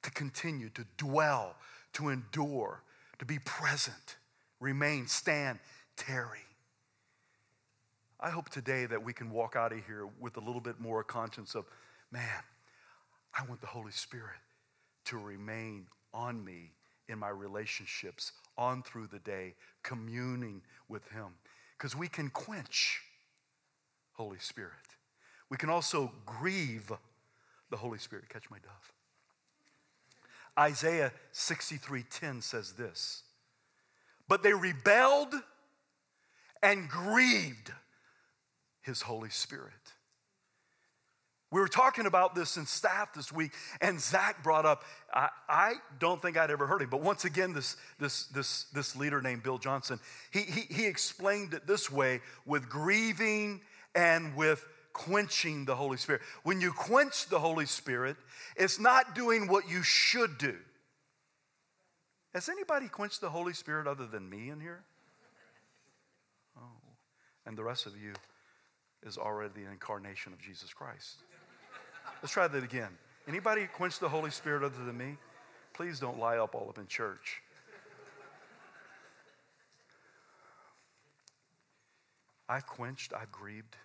To 0.04 0.12
continue, 0.12 0.70
to 0.70 0.86
dwell, 0.98 1.56
to 1.94 2.10
endure, 2.10 2.84
to 3.20 3.26
be 3.26 3.40
present, 3.40 4.16
remain, 4.60 5.08
stand, 5.08 5.60
tarry. 5.96 6.40
I 8.20 8.30
hope 8.30 8.50
today 8.50 8.86
that 8.86 9.04
we 9.04 9.14
can 9.14 9.30
walk 9.30 9.56
out 9.56 9.72
of 9.72 9.86
here 9.86 10.08
with 10.20 10.38
a 10.38 10.40
little 10.40 10.62
bit 10.62 10.80
more 10.80 11.04
conscience 11.04 11.54
of, 11.54 11.66
man, 12.12 12.44
I 13.38 13.46
want 13.46 13.62
the 13.62 13.68
Holy 13.68 13.92
Spirit 13.92 14.40
to 15.06 15.18
remain 15.18 15.88
on 16.14 16.44
me 16.44 16.72
in 17.08 17.20
my 17.20 17.30
relationships 17.30 18.32
on 18.58 18.82
through 18.84 19.08
the 19.08 19.20
day, 19.20 19.54
communing 19.84 20.62
with 20.88 21.08
Him 21.10 21.28
because 21.78 21.96
we 21.96 22.08
can 22.08 22.30
quench 22.30 23.02
Holy 24.14 24.40
Spirit. 24.40 24.72
We 25.50 25.58
can 25.58 25.70
also 25.70 26.12
grieve 26.26 26.92
the 27.70 27.78
Holy 27.78 28.00
Spirit. 28.00 28.30
Catch 28.30 28.50
my 28.50 28.58
dove. 28.58 28.94
Isaiah 30.58 31.12
63:10 31.34 32.42
says 32.42 32.74
this. 32.74 33.24
But 34.28 34.42
they 34.42 34.54
rebelled 34.54 35.36
and 36.62 36.90
grieved 36.90 37.72
his 38.82 39.02
Holy 39.02 39.30
Spirit. 39.30 39.74
We 41.52 41.62
were 41.62 41.68
talking 41.68 42.06
about 42.06 42.36
this 42.36 42.58
in 42.58 42.66
staff 42.66 43.14
this 43.14 43.32
week, 43.32 43.54
and 43.80 44.00
Zach 44.02 44.44
brought 44.44 44.66
up, 44.66 44.84
I, 45.14 45.30
I, 45.48 45.74
don't 46.00 46.22
think 46.22 46.38
I'd 46.38 46.52
ever 46.52 46.68
heard 46.68 46.82
him, 46.82 46.90
but 46.90 47.02
once 47.02 47.24
again, 47.24 47.54
this, 47.54 47.78
this, 48.00 48.26
this, 48.26 48.66
this 48.74 48.96
leader 48.96 49.22
named 49.22 49.44
Bill 49.44 49.58
Johnson, 49.58 50.00
he, 50.32 50.42
he, 50.42 50.62
he 50.74 50.86
explained 50.86 51.54
it 51.54 51.66
this 51.66 51.90
way 51.90 52.20
with 52.46 52.68
grieving 52.68 53.62
and 53.94 54.36
with 54.36 54.66
quenching 54.92 55.66
the 55.66 55.76
Holy 55.76 55.98
Spirit. 55.98 56.22
When 56.44 56.60
you 56.62 56.74
quench 56.74 57.28
the 57.28 57.40
Holy 57.40 57.68
Spirit, 57.68 58.18
it's 58.56 58.80
not 58.80 59.14
doing 59.14 59.48
what 59.48 59.70
you 59.70 59.84
should 59.84 60.38
do. 60.38 60.58
Has 62.34 62.50
anybody 62.50 62.90
quenched 62.90 63.22
the 63.22 63.30
Holy 63.30 63.54
Spirit 63.54 63.88
other 63.88 64.08
than 64.08 64.30
me 64.30 64.50
in 64.50 64.60
here? 64.60 64.84
And 67.46 67.58
the 67.58 67.64
rest 67.64 67.86
of 67.86 67.94
you 67.98 68.14
is 69.06 69.18
already 69.18 69.54
the 69.56 69.72
incarnation 69.72 70.34
of 70.34 70.42
Jesus 70.42 70.74
Christ. 70.74 71.18
Let's 72.22 72.34
try 72.34 72.48
that 72.48 72.64
again. 72.64 72.90
Anybody 73.28 73.68
quench 73.74 74.00
the 74.00 74.10
Holy 74.10 74.32
Spirit 74.32 74.64
other 74.64 74.84
than 74.84 74.98
me? 74.98 75.18
Please 75.74 76.00
don't 76.00 76.20
lie 76.20 76.38
up 76.38 76.56
all 76.56 76.70
up 76.70 76.78
in 76.78 76.88
church. 76.88 77.42
I've 82.48 82.68
quenched, 82.68 83.14
I've 83.14 83.32
grieved, 83.32 83.76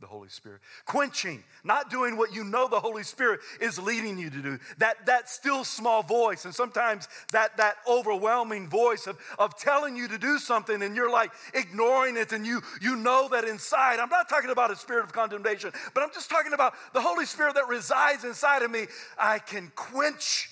the 0.00 0.06
Holy 0.06 0.28
Spirit. 0.28 0.60
Quenching, 0.84 1.42
not 1.64 1.90
doing 1.90 2.16
what 2.18 2.34
you 2.34 2.44
know 2.44 2.68
the 2.68 2.78
Holy 2.78 3.02
Spirit 3.02 3.40
is 3.60 3.78
leading 3.78 4.18
you 4.18 4.28
to 4.28 4.42
do. 4.42 4.58
That, 4.78 5.06
that 5.06 5.30
still 5.30 5.64
small 5.64 6.02
voice, 6.02 6.44
and 6.44 6.54
sometimes 6.54 7.08
that, 7.32 7.56
that 7.56 7.76
overwhelming 7.88 8.68
voice 8.68 9.06
of, 9.06 9.18
of 9.38 9.56
telling 9.56 9.96
you 9.96 10.06
to 10.08 10.18
do 10.18 10.38
something, 10.38 10.82
and 10.82 10.94
you're 10.94 11.10
like 11.10 11.30
ignoring 11.54 12.16
it, 12.16 12.32
and 12.32 12.46
you, 12.46 12.60
you 12.82 12.96
know 12.96 13.28
that 13.32 13.44
inside. 13.44 13.98
I'm 13.98 14.10
not 14.10 14.28
talking 14.28 14.50
about 14.50 14.70
a 14.70 14.76
spirit 14.76 15.04
of 15.04 15.12
condemnation, 15.12 15.72
but 15.94 16.02
I'm 16.02 16.12
just 16.12 16.28
talking 16.28 16.52
about 16.52 16.74
the 16.92 17.00
Holy 17.00 17.24
Spirit 17.24 17.54
that 17.54 17.68
resides 17.68 18.24
inside 18.24 18.62
of 18.62 18.70
me. 18.70 18.86
I 19.18 19.38
can 19.38 19.72
quench, 19.74 20.50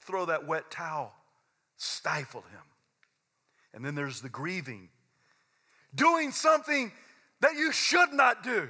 throw 0.00 0.26
that 0.26 0.46
wet 0.46 0.70
towel, 0.72 1.12
stifle 1.76 2.42
him. 2.42 2.60
And 3.72 3.84
then 3.84 3.94
there's 3.94 4.20
the 4.20 4.28
grieving, 4.28 4.88
doing 5.94 6.32
something 6.32 6.90
that 7.40 7.54
you 7.54 7.72
should 7.72 8.12
not 8.12 8.42
do. 8.42 8.68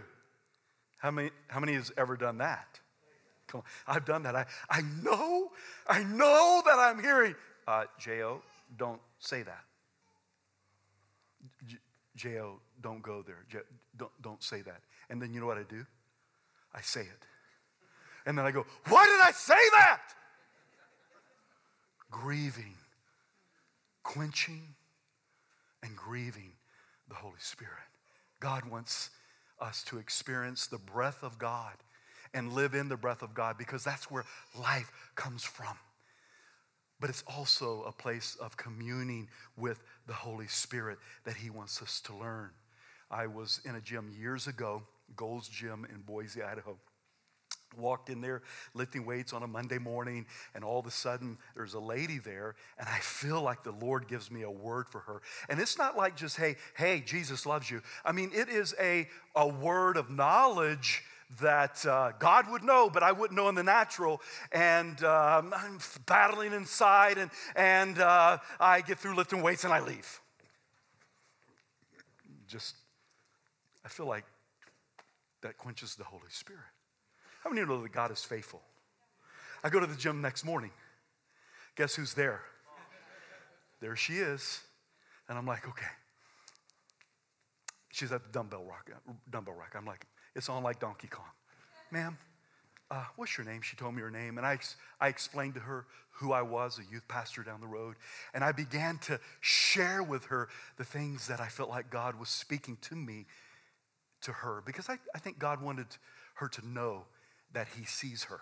How 0.99 1.11
many, 1.11 1.31
how 1.49 1.61
many 1.61 1.75
has 1.75 1.91
ever 1.97 2.17
done 2.17 2.39
that? 2.39 2.81
Come 3.47 3.63
on, 3.63 3.95
I've 3.97 4.05
done 4.05 4.23
that. 4.25 4.37
I, 4.37 4.47
I 4.69 4.83
know, 5.03 5.51
I 5.89 6.03
know 6.03 6.63
that 6.65 6.79
I'm 6.79 7.03
hearing. 7.03 7.35
Uh, 7.67 7.85
J.O., 7.99 8.43
don't 8.77 9.01
say 9.19 9.43
that. 9.43 9.65
J.O., 12.17 12.61
don't 12.81 13.03
go 13.03 13.23
there. 13.23 13.45
J- 13.49 13.59
don't, 13.97 14.11
don't 14.23 14.43
say 14.43 14.63
that. 14.63 14.83
And 15.09 15.21
then 15.21 15.33
you 15.33 15.41
know 15.41 15.47
what 15.47 15.59
I 15.59 15.65
do? 15.65 15.85
I 16.75 16.81
say 16.81 17.01
it. 17.01 17.27
And 18.27 18.39
then 18.39 18.45
I 18.45 18.51
go, 18.51 18.67
why 18.89 19.07
did 19.07 19.21
I 19.21 19.33
say 19.33 19.55
that? 19.73 20.03
Grieving, 22.11 22.75
quenching, 24.03 24.75
and 25.83 25.97
grieving 25.97 26.53
the 27.09 27.15
Holy 27.15 27.35
Spirit. 27.39 27.90
God 28.41 28.65
wants 28.65 29.11
us 29.61 29.85
to 29.85 29.99
experience 29.99 30.67
the 30.67 30.79
breath 30.79 31.23
of 31.23 31.39
God 31.39 31.75
and 32.33 32.53
live 32.53 32.75
in 32.75 32.89
the 32.89 32.97
breath 32.97 33.23
of 33.23 33.35
God 33.35 33.57
because 33.59 33.85
that's 33.85 34.11
where 34.11 34.25
life 34.59 34.91
comes 35.15 35.45
from. 35.45 35.77
But 37.01 37.11
it's 37.11 37.25
also 37.27 37.83
a 37.85 37.93
place 37.93 38.37
of 38.41 38.57
communing 38.57 39.29
with 39.57 39.83
the 40.07 40.13
Holy 40.13 40.47
Spirit 40.47 40.99
that 41.25 41.37
He 41.37 41.51
wants 41.51 41.81
us 41.83 42.01
to 42.03 42.17
learn. 42.17 42.51
I 43.11 43.27
was 43.27 43.61
in 43.65 43.75
a 43.75 43.81
gym 43.81 44.11
years 44.19 44.47
ago, 44.47 44.83
Gold's 45.17 45.49
Gym 45.49 45.87
in 45.93 46.03
Boise, 46.03 46.43
Idaho 46.43 46.79
walked 47.79 48.11
in 48.11 48.21
there 48.21 48.43
lifting 48.75 49.05
weights 49.07 49.33
on 49.33 49.43
a 49.43 49.47
Monday 49.47 49.79
morning, 49.79 50.27
and 50.55 50.65
all 50.65 50.79
of 50.79 50.87
a 50.87 50.91
sudden 50.91 51.39
there's 51.55 51.75
a 51.75 51.81
lady 51.81 52.19
there, 52.19 52.55
and 52.79 52.89
I 52.89 52.99
feel 52.99 53.43
like 53.43 53.63
the 53.63 53.73
Lord 53.73 54.09
gives 54.09 54.31
me 54.31 54.43
a 54.43 54.51
word 54.51 54.89
for 54.89 55.01
her. 55.01 55.23
And 55.49 55.61
it's 55.61 55.79
not 55.79 55.97
like 55.97 56.17
just, 56.17 56.37
hey, 56.37 56.57
hey, 56.77 57.03
Jesus 57.05 57.47
loves 57.47 57.71
you. 57.71 57.83
I 58.05 58.13
mean, 58.13 58.31
it 58.35 58.49
is 58.49 58.75
a, 58.81 59.09
a 59.35 59.47
word 59.47 59.97
of 59.97 60.11
knowledge 60.11 61.03
that 61.41 61.85
uh, 61.87 62.13
God 62.19 62.51
would 62.51 62.65
know, 62.65 62.91
but 62.91 63.03
I 63.03 63.13
wouldn't 63.13 63.37
know 63.37 63.49
in 63.49 63.55
the 63.55 63.63
natural. 63.63 64.21
And 64.51 65.03
uh, 65.05 65.43
I'm 65.55 65.79
battling 66.07 66.53
inside, 66.53 67.19
and, 67.19 67.31
and 67.55 67.99
uh, 67.99 68.39
I 68.59 68.81
get 68.81 68.99
through 68.99 69.15
lifting 69.15 69.43
weights 69.43 69.65
and 69.65 69.73
I 69.73 69.81
leave. 69.81 70.21
Just, 72.49 72.75
I 73.85 73.89
feel 73.89 74.07
like 74.07 74.25
that 75.43 75.57
quenches 75.57 75.95
the 75.95 76.05
Holy 76.05 76.23
Spirit. 76.31 76.63
How 77.43 77.51
many 77.51 77.67
know 77.67 77.83
that 77.83 77.93
God 77.93 78.11
is 78.11 78.23
faithful? 78.23 78.61
I 79.65 79.71
go 79.71 79.81
to 79.81 79.87
the 79.87 79.97
gym 79.97 80.21
next 80.21 80.45
morning. 80.45 80.71
Guess 81.77 81.95
who's 81.95 82.15
there? 82.15 82.43
There 83.81 83.97
she 83.97 84.15
is. 84.15 84.61
And 85.29 85.39
I'm 85.39 85.47
like, 85.47 85.67
okay. 85.69 85.87
She's 87.91 88.13
at 88.13 88.23
the 88.23 88.31
dumbbell 88.31 88.65
rock. 88.65 88.91
Dumbbell 89.31 89.55
rock. 89.55 89.75
I'm 89.77 89.87
like, 89.87 90.07
it's 90.35 90.49
on 90.49 90.63
like 90.63 90.81
Donkey 90.81 91.09
Kong. 91.09 91.25
Ma'am, 91.91 92.19
uh, 92.91 93.05
what's 93.17 93.37
your 93.37 93.47
name? 93.47 93.63
She 93.63 93.77
told 93.77 93.95
me 93.95 94.03
her 94.03 94.11
name. 94.11 94.39
And 94.39 94.47
I, 94.47 94.59
I 95.01 95.09
explained 95.09 95.55
to 95.55 95.61
her 95.61 95.87
who 96.13 96.33
I 96.33 96.43
was, 96.43 96.79
a 96.79 96.93
youth 96.93 97.07
pastor 97.09 97.43
down 97.43 97.61
the 97.61 97.67
road. 97.67 97.97
And 98.35 98.45
I 98.45 98.53
began 98.53 98.99
to 98.99 99.19
share 99.41 100.03
with 100.03 100.27
her 100.27 100.49
the 100.77 100.85
things 100.85 101.27
that 101.29 101.41
I 101.41 101.49
felt 101.49 101.71
like 101.71 101.91
God 101.91 102.19
was 102.19 102.29
speaking 102.29 102.77
to 102.83 102.95
me, 102.95 103.27
to 104.23 104.33
her, 104.33 104.63
because 104.67 104.89
I, 104.91 104.99
I 105.15 105.19
think 105.19 105.39
God 105.39 105.63
wanted 105.63 105.87
her 106.35 106.49
to 106.49 106.69
know 106.69 107.05
that 107.53 107.69
he 107.77 107.85
sees 107.85 108.25
her. 108.25 108.41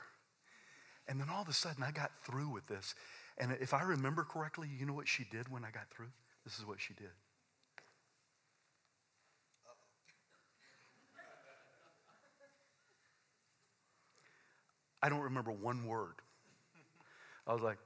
And 1.09 1.21
then 1.21 1.29
all 1.31 1.43
of 1.43 1.49
a 1.49 1.53
sudden, 1.53 1.83
I 1.83 1.91
got 1.91 2.11
through 2.25 2.51
with 2.51 2.67
this. 2.67 2.95
And 3.39 3.57
if 3.61 3.73
I 3.73 3.83
remember 3.83 4.25
correctly, 4.25 4.69
you 4.69 4.85
know 4.85 4.93
what 4.93 5.09
she 5.09 5.25
did 5.25 5.49
when 5.51 5.65
I 5.65 5.71
got 5.71 5.89
through? 5.91 6.11
This 6.45 6.59
is 6.59 6.67
what 6.67 6.81
she 6.81 6.95
did. 6.95 7.11
I 15.03 15.09
don't 15.09 15.21
remember 15.21 15.53
one 15.53 15.87
word. 15.87 16.15
I 17.47 17.53
was 17.53 17.63
like, 17.63 17.79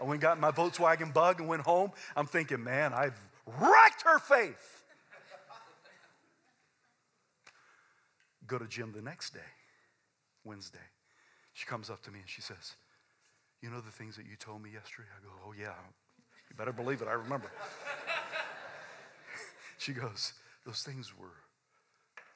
I 0.00 0.04
went 0.04 0.20
got 0.20 0.38
my 0.38 0.50
Volkswagen 0.50 1.12
bug 1.12 1.40
and 1.40 1.48
went 1.48 1.62
home. 1.62 1.92
I'm 2.16 2.26
thinking, 2.26 2.62
man, 2.62 2.92
I've 2.92 3.18
wrecked 3.46 4.02
her 4.02 4.18
faith. 4.18 4.81
Go 8.46 8.58
to 8.58 8.66
gym 8.66 8.92
the 8.94 9.02
next 9.02 9.34
day, 9.34 9.40
Wednesday. 10.44 10.78
She 11.52 11.66
comes 11.66 11.90
up 11.90 12.02
to 12.02 12.10
me 12.10 12.20
and 12.20 12.28
she 12.28 12.40
says, 12.40 12.74
You 13.60 13.70
know 13.70 13.80
the 13.80 13.90
things 13.90 14.16
that 14.16 14.26
you 14.26 14.36
told 14.36 14.62
me 14.62 14.70
yesterday? 14.70 15.08
I 15.16 15.22
go, 15.22 15.30
Oh, 15.46 15.52
yeah. 15.58 15.74
You 16.50 16.56
better 16.56 16.72
believe 16.72 17.02
it. 17.02 17.08
I 17.08 17.12
remember. 17.12 17.50
she 19.78 19.92
goes, 19.92 20.32
Those 20.64 20.82
things 20.82 21.12
were 21.16 21.34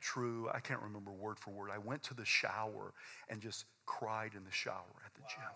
true. 0.01 0.49
I 0.53 0.61
can't 0.61 0.81
remember 0.81 1.11
word 1.11 1.39
for 1.39 1.51
word. 1.51 1.71
I 1.73 1.79
went 1.79 2.03
to 2.05 2.15
the 2.15 2.25
shower 2.25 2.93
and 3.29 3.41
just 3.41 3.65
cried 3.87 4.33
in 4.37 4.45
the 4.45 4.53
shower 4.53 5.03
at 5.05 5.15
the 5.15 5.23
gym. 5.23 5.51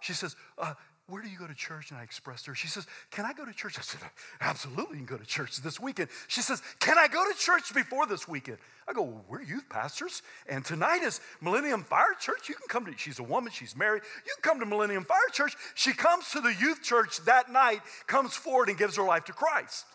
She 0.00 0.12
says, 0.12 0.36
uh, 0.58 0.74
where 1.08 1.22
do 1.22 1.28
you 1.28 1.38
go 1.38 1.46
to 1.46 1.54
church? 1.54 1.92
And 1.92 2.00
I 2.00 2.02
expressed 2.02 2.46
her. 2.46 2.54
She 2.56 2.66
says, 2.66 2.84
Can 3.12 3.24
I 3.24 3.32
go 3.32 3.44
to 3.44 3.52
church? 3.52 3.78
I 3.78 3.82
said, 3.82 4.00
Absolutely, 4.40 4.98
you 4.98 5.06
can 5.06 5.16
go 5.16 5.22
to 5.22 5.26
church 5.26 5.56
this 5.58 5.78
weekend. 5.78 6.08
She 6.26 6.40
says, 6.40 6.60
Can 6.80 6.98
I 6.98 7.06
go 7.06 7.24
to 7.30 7.38
church 7.38 7.72
before 7.72 8.06
this 8.06 8.26
weekend? 8.26 8.58
I 8.88 8.92
go, 8.92 9.02
well, 9.02 9.24
We're 9.28 9.42
youth 9.42 9.68
pastors, 9.68 10.22
and 10.48 10.64
tonight 10.64 11.02
is 11.04 11.20
Millennium 11.40 11.84
Fire 11.84 12.14
Church. 12.18 12.48
You 12.48 12.56
can 12.56 12.66
come 12.68 12.86
to, 12.86 12.98
she's 12.98 13.20
a 13.20 13.22
woman, 13.22 13.52
she's 13.52 13.76
married. 13.76 14.02
You 14.26 14.32
can 14.34 14.50
come 14.50 14.60
to 14.60 14.66
Millennium 14.66 15.04
Fire 15.04 15.18
Church. 15.30 15.54
She 15.76 15.92
comes 15.92 16.30
to 16.30 16.40
the 16.40 16.52
youth 16.52 16.82
church 16.82 17.18
that 17.24 17.52
night, 17.52 17.82
comes 18.08 18.34
forward, 18.34 18.68
and 18.68 18.76
gives 18.76 18.96
her 18.96 19.04
life 19.04 19.24
to 19.26 19.32
Christ. 19.32 19.86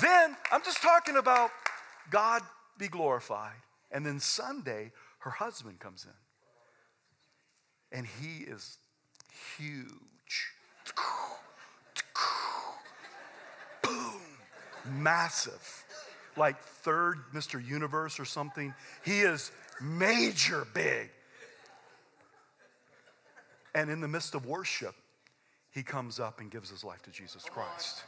Then, 0.00 0.36
I'm 0.50 0.62
just 0.64 0.82
talking 0.82 1.16
about 1.16 1.50
God 2.10 2.42
be 2.78 2.88
glorified. 2.88 3.54
And 3.92 4.04
then 4.04 4.18
Sunday, 4.18 4.90
her 5.20 5.30
husband 5.30 5.78
comes 5.78 6.04
in, 6.04 7.96
and 7.96 8.06
he 8.20 8.42
is 8.42 8.78
huge 9.56 10.15
Boom. 13.82 14.20
Massive. 14.84 15.84
Like 16.36 16.60
third 16.60 17.18
Mr. 17.32 17.64
Universe 17.64 18.20
or 18.20 18.24
something. 18.24 18.74
He 19.04 19.20
is 19.20 19.50
major 19.80 20.66
big. 20.74 21.10
And 23.74 23.90
in 23.90 24.00
the 24.00 24.08
midst 24.08 24.34
of 24.34 24.46
worship, 24.46 24.94
he 25.70 25.82
comes 25.82 26.18
up 26.18 26.40
and 26.40 26.50
gives 26.50 26.70
his 26.70 26.82
life 26.82 27.02
to 27.02 27.10
Jesus 27.10 27.44
Christ. 27.44 28.04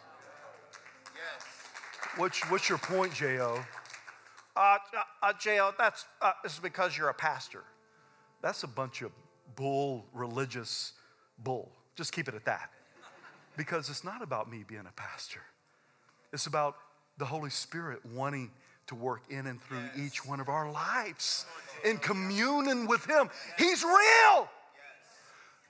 What's, 2.17 2.41
what's 2.51 2.69
your 2.69 2.79
point, 2.79 3.13
J.O.? 3.13 3.63
Uh, 4.57 4.61
uh, 4.61 4.79
uh 5.23 5.33
J.O., 5.39 5.73
that's 5.79 6.07
uh, 6.21 6.33
this 6.43 6.55
is 6.55 6.59
because 6.59 6.97
you're 6.97 7.11
a 7.11 7.15
pastor. 7.15 7.63
That's 8.41 8.63
a 8.63 8.67
bunch 8.67 9.03
of 9.03 9.13
bull, 9.55 10.07
religious 10.13 10.95
bull. 11.39 11.71
Just 11.95 12.13
keep 12.13 12.29
it 12.29 12.35
at 12.35 12.45
that. 12.47 12.71
Because 13.59 13.91
it's 13.91 14.05
not 14.05 14.23
about 14.23 14.49
me 14.51 14.65
being 14.67 14.87
a 14.89 14.93
pastor, 14.93 15.43
it's 16.33 16.47
about 16.47 16.77
the 17.19 17.25
Holy 17.25 17.51
Spirit 17.51 17.99
wanting 18.15 18.53
to 18.87 18.95
work 18.95 19.23
in 19.29 19.47
and 19.49 19.61
through 19.61 19.83
yes. 19.97 19.99
each 19.99 20.25
one 20.25 20.41
of 20.41 20.49
our 20.49 20.71
lives 20.71 21.45
in 21.85 21.99
communion 21.99 22.87
with 22.87 23.05
Him. 23.05 23.29
He's 23.59 23.83
real. 23.83 24.49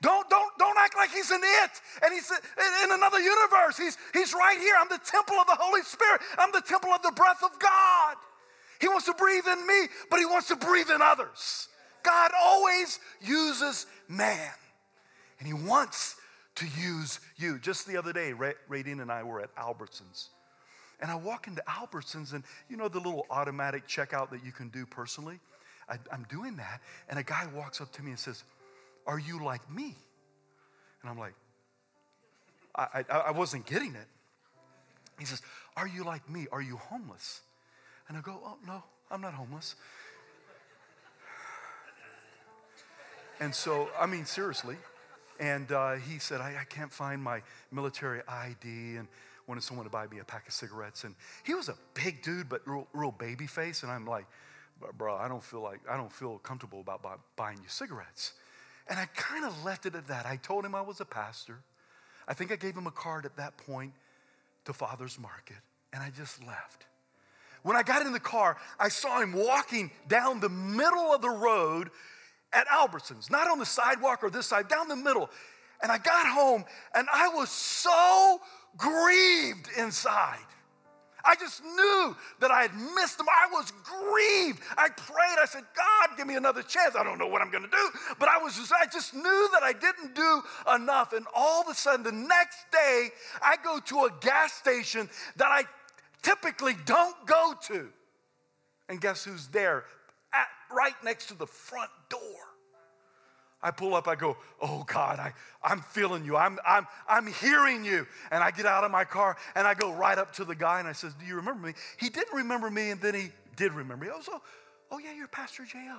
Don't, 0.00 0.28
don't, 0.30 0.56
don't 0.58 0.76
act 0.78 0.96
like 0.96 1.10
he's 1.10 1.32
an 1.32 1.40
it 1.42 1.70
and 2.04 2.14
he's 2.14 2.30
in 2.30 2.92
another 2.92 3.18
universe. 3.18 3.76
He's, 3.76 3.98
he's 4.12 4.32
right 4.32 4.56
here. 4.56 4.74
I'm 4.78 4.88
the 4.88 5.00
temple 5.04 5.34
of 5.34 5.48
the 5.48 5.56
Holy 5.58 5.82
Spirit. 5.82 6.20
I'm 6.38 6.52
the 6.52 6.60
temple 6.60 6.90
of 6.90 7.02
the 7.02 7.10
breath 7.10 7.42
of 7.42 7.58
God. 7.58 8.16
He 8.80 8.86
wants 8.86 9.06
to 9.06 9.14
breathe 9.14 9.42
in 9.50 9.66
me, 9.66 9.88
but 10.08 10.20
he 10.20 10.24
wants 10.24 10.46
to 10.48 10.56
breathe 10.56 10.88
in 10.94 11.02
others. 11.02 11.66
God 12.04 12.30
always 12.40 13.00
uses 13.20 13.86
man, 14.06 14.52
and 15.40 15.48
he 15.48 15.52
wants 15.52 16.14
to 16.58 16.66
use 16.80 17.20
you. 17.36 17.58
Just 17.58 17.86
the 17.86 17.96
other 17.96 18.12
day, 18.12 18.32
Radine 18.32 19.00
and 19.00 19.10
I 19.10 19.22
were 19.22 19.40
at 19.40 19.54
Albertsons. 19.56 20.28
And 21.00 21.10
I 21.10 21.14
walk 21.14 21.46
into 21.46 21.62
Albertsons, 21.68 22.32
and 22.32 22.42
you 22.68 22.76
know 22.76 22.88
the 22.88 22.98
little 22.98 23.26
automatic 23.30 23.86
checkout 23.86 24.30
that 24.30 24.44
you 24.44 24.52
can 24.52 24.68
do 24.68 24.84
personally? 24.84 25.38
I, 25.88 25.96
am 26.12 26.26
doing 26.28 26.56
that, 26.56 26.80
and 27.08 27.18
a 27.18 27.22
guy 27.22 27.46
walks 27.54 27.80
up 27.80 27.92
to 27.92 28.02
me 28.02 28.10
and 28.10 28.18
says, 28.18 28.42
Are 29.06 29.18
you 29.18 29.42
like 29.42 29.68
me? 29.70 29.94
And 31.02 31.10
I'm 31.10 31.18
like, 31.18 31.34
I, 32.74 33.04
I, 33.08 33.18
I 33.18 33.30
wasn't 33.30 33.64
getting 33.64 33.94
it. 33.94 34.06
He 35.18 35.24
says, 35.24 35.40
Are 35.76 35.86
you 35.86 36.04
like 36.04 36.28
me? 36.28 36.46
Are 36.50 36.62
you 36.62 36.76
homeless? 36.76 37.40
And 38.08 38.16
I 38.16 38.20
go, 38.20 38.40
Oh, 38.44 38.56
no, 38.66 38.82
I'm 39.10 39.20
not 39.20 39.34
homeless. 39.34 39.76
And 43.40 43.54
so, 43.54 43.88
I 43.98 44.06
mean, 44.06 44.24
seriously, 44.24 44.76
and 45.38 45.70
uh, 45.72 45.94
he 45.94 46.18
said, 46.18 46.40
I, 46.40 46.56
I, 46.60 46.64
can't 46.64 46.92
find 46.92 47.22
my 47.22 47.42
military 47.70 48.22
ID 48.28 48.96
and 48.96 49.08
wanted 49.46 49.62
someone 49.62 49.84
to 49.84 49.90
buy 49.90 50.06
me 50.08 50.18
a 50.18 50.24
pack 50.24 50.46
of 50.46 50.52
cigarettes. 50.52 51.04
And 51.04 51.14
he 51.44 51.54
was 51.54 51.68
a 51.68 51.76
big 51.94 52.22
dude, 52.22 52.48
but 52.48 52.62
real, 52.66 52.86
real 52.92 53.12
baby 53.12 53.46
face. 53.46 53.82
And 53.82 53.92
I'm 53.92 54.04
like, 54.04 54.26
bro, 54.96 55.16
I 55.16 55.28
don't 55.28 55.42
feel 55.42 55.62
like, 55.62 55.80
I 55.88 55.96
don't 55.96 56.12
feel 56.12 56.38
comfortable 56.38 56.80
about 56.80 57.02
buy, 57.02 57.14
buying 57.36 57.58
you 57.58 57.68
cigarettes. 57.68 58.32
And 58.88 58.98
I 58.98 59.06
kind 59.14 59.44
of 59.44 59.64
left 59.64 59.86
it 59.86 59.94
at 59.94 60.08
that. 60.08 60.26
I 60.26 60.36
told 60.36 60.64
him 60.64 60.74
I 60.74 60.80
was 60.80 61.00
a 61.00 61.04
pastor. 61.04 61.58
I 62.26 62.34
think 62.34 62.52
I 62.52 62.56
gave 62.56 62.76
him 62.76 62.86
a 62.86 62.92
card 62.92 63.24
at 63.24 63.36
that 63.36 63.56
point 63.56 63.92
to 64.66 64.72
Father's 64.72 65.18
Market, 65.18 65.56
and 65.92 66.02
I 66.02 66.10
just 66.10 66.44
left. 66.46 66.86
When 67.62 67.76
I 67.76 67.82
got 67.82 68.04
in 68.04 68.12
the 68.12 68.20
car, 68.20 68.56
I 68.78 68.88
saw 68.88 69.20
him 69.20 69.32
walking 69.32 69.90
down 70.06 70.40
the 70.40 70.48
middle 70.48 71.12
of 71.12 71.22
the 71.22 71.30
road 71.30 71.90
at 72.52 72.66
Albertsons, 72.68 73.30
not 73.30 73.48
on 73.48 73.58
the 73.58 73.66
sidewalk 73.66 74.22
or 74.22 74.30
this 74.30 74.46
side, 74.46 74.68
down 74.68 74.88
the 74.88 74.96
middle. 74.96 75.30
And 75.82 75.92
I 75.92 75.98
got 75.98 76.26
home 76.26 76.64
and 76.94 77.06
I 77.12 77.28
was 77.28 77.50
so 77.50 78.40
grieved 78.76 79.68
inside. 79.76 80.38
I 81.24 81.34
just 81.34 81.62
knew 81.62 82.16
that 82.40 82.50
I 82.50 82.62
had 82.62 82.74
missed 82.94 83.18
them. 83.18 83.26
I 83.28 83.52
was 83.52 83.70
grieved. 83.82 84.62
I 84.78 84.88
prayed. 84.88 85.36
I 85.40 85.44
said, 85.46 85.64
God, 85.76 86.16
give 86.16 86.26
me 86.26 86.36
another 86.36 86.62
chance. 86.62 86.96
I 86.96 87.02
don't 87.02 87.18
know 87.18 87.26
what 87.26 87.42
I'm 87.42 87.50
going 87.50 87.64
to 87.64 87.70
do. 87.70 87.90
But 88.18 88.28
I 88.28 88.38
was 88.38 88.56
just, 88.56 88.72
I 88.72 88.86
just 88.86 89.14
knew 89.14 89.48
that 89.52 89.62
I 89.62 89.72
didn't 89.72 90.14
do 90.14 90.42
enough. 90.74 91.12
And 91.12 91.26
all 91.34 91.60
of 91.60 91.68
a 91.68 91.74
sudden, 91.74 92.02
the 92.02 92.12
next 92.12 92.70
day, 92.72 93.08
I 93.42 93.56
go 93.62 93.78
to 93.78 94.04
a 94.04 94.10
gas 94.20 94.54
station 94.54 95.10
that 95.36 95.48
I 95.48 95.64
typically 96.22 96.76
don't 96.86 97.26
go 97.26 97.54
to. 97.66 97.88
And 98.88 99.00
guess 99.00 99.24
who's 99.24 99.48
there? 99.48 99.84
At, 100.32 100.46
right 100.74 100.94
next 101.04 101.26
to 101.26 101.34
the 101.34 101.46
front 101.46 101.90
door. 102.08 102.20
I 103.60 103.72
pull 103.72 103.94
up, 103.94 104.06
I 104.06 104.14
go, 104.14 104.36
Oh 104.60 104.84
God, 104.86 105.18
I, 105.18 105.32
I'm 105.62 105.80
feeling 105.80 106.24
you. 106.24 106.36
I'm, 106.36 106.58
I'm, 106.66 106.86
I'm 107.08 107.26
hearing 107.26 107.84
you. 107.84 108.06
And 108.30 108.42
I 108.42 108.50
get 108.50 108.66
out 108.66 108.84
of 108.84 108.90
my 108.90 109.04
car 109.04 109.36
and 109.54 109.66
I 109.66 109.74
go 109.74 109.92
right 109.92 110.16
up 110.16 110.32
to 110.34 110.44
the 110.44 110.54
guy 110.54 110.78
and 110.78 110.88
I 110.88 110.92
says, 110.92 111.14
Do 111.14 111.26
you 111.26 111.36
remember 111.36 111.66
me? 111.66 111.74
He 111.98 112.08
didn't 112.08 112.34
remember 112.34 112.70
me 112.70 112.90
and 112.90 113.00
then 113.00 113.14
he 113.14 113.30
did 113.56 113.72
remember 113.72 114.04
me. 114.04 114.10
Oh, 114.12 114.40
oh 114.92 114.98
yeah, 114.98 115.12
you're 115.12 115.28
Pastor 115.28 115.64
J.O. 115.64 115.98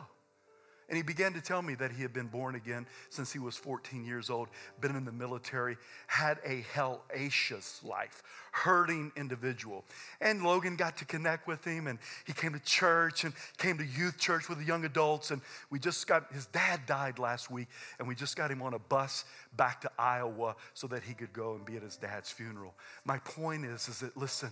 And 0.89 0.97
he 0.97 1.03
began 1.03 1.33
to 1.33 1.41
tell 1.41 1.61
me 1.61 1.75
that 1.75 1.91
he 1.91 2.01
had 2.01 2.13
been 2.13 2.27
born 2.27 2.55
again 2.55 2.87
since 3.09 3.31
he 3.31 3.37
was 3.37 3.55
14 3.55 4.03
years 4.03 4.31
old, 4.31 4.47
been 4.81 4.95
in 4.95 5.05
the 5.05 5.11
military, 5.11 5.77
had 6.07 6.39
a 6.43 6.65
hellacious 6.73 7.83
life, 7.85 8.23
hurting 8.51 9.11
individual. 9.15 9.85
And 10.19 10.43
Logan 10.43 10.75
got 10.75 10.97
to 10.97 11.05
connect 11.05 11.47
with 11.47 11.63
him, 11.63 11.85
and 11.85 11.99
he 12.25 12.33
came 12.33 12.53
to 12.53 12.59
church 12.59 13.23
and 13.23 13.35
came 13.59 13.77
to 13.77 13.85
youth 13.85 14.17
church 14.17 14.49
with 14.49 14.57
the 14.57 14.65
young 14.65 14.83
adults. 14.83 15.29
And 15.29 15.41
we 15.69 15.77
just 15.77 16.07
got 16.07 16.33
his 16.33 16.47
dad 16.47 16.87
died 16.87 17.19
last 17.19 17.51
week, 17.51 17.67
and 17.99 18.07
we 18.07 18.15
just 18.15 18.35
got 18.35 18.49
him 18.49 18.63
on 18.63 18.73
a 18.73 18.79
bus 18.79 19.25
back 19.55 19.81
to 19.81 19.91
Iowa 19.99 20.55
so 20.73 20.87
that 20.87 21.03
he 21.03 21.13
could 21.13 21.33
go 21.33 21.53
and 21.53 21.63
be 21.63 21.77
at 21.77 21.83
his 21.83 21.97
dad's 21.97 22.31
funeral. 22.31 22.73
My 23.05 23.19
point 23.19 23.63
is, 23.63 23.87
is 23.87 23.99
that 23.99 24.17
listen, 24.17 24.49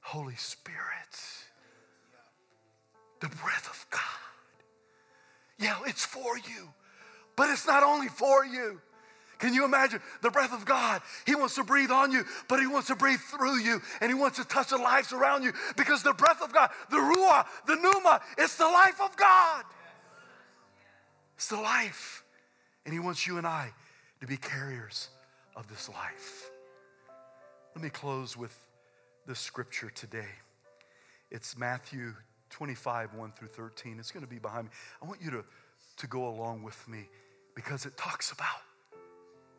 Holy 0.00 0.34
Spirit, 0.34 0.74
the 3.20 3.28
breath 3.28 3.68
of 3.70 3.86
God 3.90 4.29
yeah, 5.60 5.78
it's 5.86 6.04
for 6.04 6.36
you. 6.36 6.68
But 7.36 7.50
it's 7.50 7.66
not 7.66 7.82
only 7.82 8.08
for 8.08 8.44
you. 8.44 8.80
Can 9.38 9.54
you 9.54 9.64
imagine 9.64 10.00
the 10.20 10.30
breath 10.30 10.52
of 10.52 10.66
God? 10.66 11.00
He 11.26 11.34
wants 11.34 11.54
to 11.54 11.64
breathe 11.64 11.90
on 11.90 12.12
you, 12.12 12.24
but 12.48 12.60
He 12.60 12.66
wants 12.66 12.88
to 12.88 12.96
breathe 12.96 13.20
through 13.20 13.58
you, 13.60 13.80
and 14.00 14.10
He 14.10 14.14
wants 14.14 14.38
to 14.38 14.44
touch 14.44 14.68
the 14.68 14.76
lives 14.76 15.12
around 15.12 15.42
you 15.42 15.52
because 15.76 16.02
the 16.02 16.12
breath 16.12 16.42
of 16.42 16.52
God, 16.52 16.70
the 16.90 16.96
Ruah, 16.96 17.46
the 17.66 17.76
Pneuma, 17.76 18.20
it's 18.36 18.56
the 18.56 18.66
life 18.66 19.00
of 19.00 19.16
God. 19.16 19.64
It's 21.36 21.48
the 21.48 21.56
life. 21.56 22.22
And 22.84 22.92
He 22.92 23.00
wants 23.00 23.26
you 23.26 23.38
and 23.38 23.46
I 23.46 23.72
to 24.20 24.26
be 24.26 24.36
carriers 24.36 25.08
of 25.56 25.68
this 25.68 25.88
life. 25.88 26.50
Let 27.74 27.82
me 27.82 27.90
close 27.90 28.36
with 28.36 28.54
this 29.26 29.38
scripture 29.38 29.90
today. 29.90 30.28
It's 31.30 31.56
Matthew 31.56 32.12
25, 32.50 33.14
1 33.14 33.32
through 33.32 33.48
13. 33.48 33.98
It's 33.98 34.10
going 34.10 34.24
to 34.24 34.30
be 34.30 34.38
behind 34.38 34.64
me. 34.66 34.70
I 35.02 35.06
want 35.06 35.20
you 35.22 35.30
to, 35.30 35.44
to 35.98 36.06
go 36.06 36.28
along 36.28 36.62
with 36.62 36.86
me 36.88 37.08
because 37.54 37.86
it 37.86 37.96
talks 37.96 38.32
about 38.32 38.46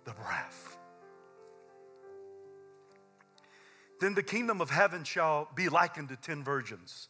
the 0.05 0.11
breath. 0.11 0.77
Then 3.99 4.15
the 4.15 4.23
kingdom 4.23 4.61
of 4.61 4.69
heaven 4.69 5.03
shall 5.03 5.47
be 5.55 5.69
likened 5.69 6.09
to 6.09 6.15
ten 6.15 6.43
virgins 6.43 7.07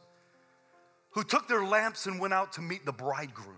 who 1.11 1.23
took 1.23 1.47
their 1.47 1.63
lamps 1.63 2.05
and 2.05 2.19
went 2.19 2.33
out 2.33 2.53
to 2.53 2.61
meet 2.61 2.85
the 2.85 2.91
bridegroom. 2.91 3.57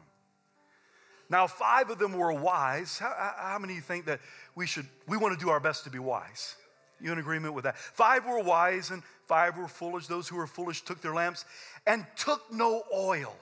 Now, 1.29 1.47
five 1.47 1.89
of 1.89 1.97
them 1.97 2.13
were 2.13 2.31
wise. 2.31 2.99
How, 2.99 3.33
how 3.37 3.57
many 3.59 3.73
of 3.73 3.77
you 3.77 3.81
think 3.81 4.05
that 4.05 4.19
we 4.55 4.67
should, 4.67 4.85
we 5.07 5.17
want 5.17 5.37
to 5.37 5.43
do 5.43 5.49
our 5.49 5.59
best 5.59 5.83
to 5.85 5.89
be 5.89 5.99
wise? 5.99 6.55
You 7.03 7.11
in 7.11 7.19
agreement 7.19 7.53
with 7.53 7.65
that? 7.65 7.77
Five 7.77 8.25
were 8.25 8.41
wise 8.41 8.89
and 8.89 9.03
five 9.27 9.57
were 9.57 9.67
foolish. 9.67 10.07
Those 10.07 10.29
who 10.29 10.37
were 10.37 10.47
foolish 10.47 10.83
took 10.83 11.01
their 11.01 11.13
lamps 11.13 11.43
and 11.85 12.05
took 12.15 12.51
no 12.51 12.83
oil 12.95 13.35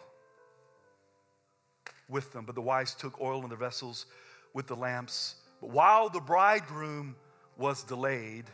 with 2.10 2.34
them. 2.34 2.44
But 2.46 2.56
the 2.56 2.62
wise 2.62 2.96
took 2.96 3.22
oil 3.22 3.44
in 3.44 3.50
their 3.50 3.58
vessels 3.58 4.08
with 4.54 4.66
the 4.66 4.76
lamps. 4.76 5.36
But 5.62 5.70
while 5.70 6.10
the 6.10 6.20
bridegroom 6.20 7.16
was 7.56 7.84
delayed, 7.84 8.46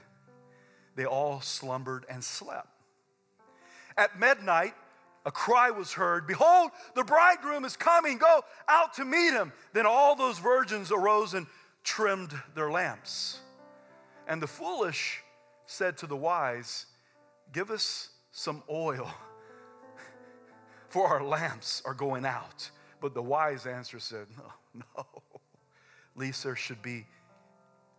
they 0.98 1.06
all 1.06 1.39
slumbered 1.39 2.06
and 2.10 2.22
slept. 2.22 2.67
At 3.98 4.20
midnight, 4.20 4.74
a 5.26 5.32
cry 5.32 5.72
was 5.72 5.93
heard 5.93 6.28
Behold, 6.28 6.72
the 6.96 7.04
bridegroom 7.06 7.63
is 7.63 7.78
coming. 7.78 8.17
Go 8.17 8.41
out 8.67 8.96
to 8.96 9.06
meet 9.06 9.32
him. 9.32 9.54
Then 9.72 9.86
all 9.86 10.17
those 10.17 10.38
virgins 10.38 10.91
arose 10.91 11.34
and 11.34 11.48
trimmed 11.84 12.34
their 12.56 12.70
lamps. 12.70 13.39
And 14.27 14.41
the 14.41 14.47
foolish 14.47 15.23
said 15.65 15.97
to 15.99 16.07
the 16.07 16.15
wise, 16.15 16.85
Give 17.53 17.71
us 17.71 18.09
some 18.31 18.61
oil, 18.69 19.09
for 20.89 21.07
our 21.07 21.23
lamps 21.23 21.81
are 21.85 21.93
going 21.93 22.25
out. 22.25 22.69
But 22.99 23.13
the 23.13 23.21
wise 23.21 23.65
answer 23.65 23.99
said, 23.99 24.27
No, 24.37 24.83
no. 24.97 25.05
At 25.05 26.19
least 26.19 26.43
there 26.43 26.55
should 26.55 26.81
be 26.81 27.05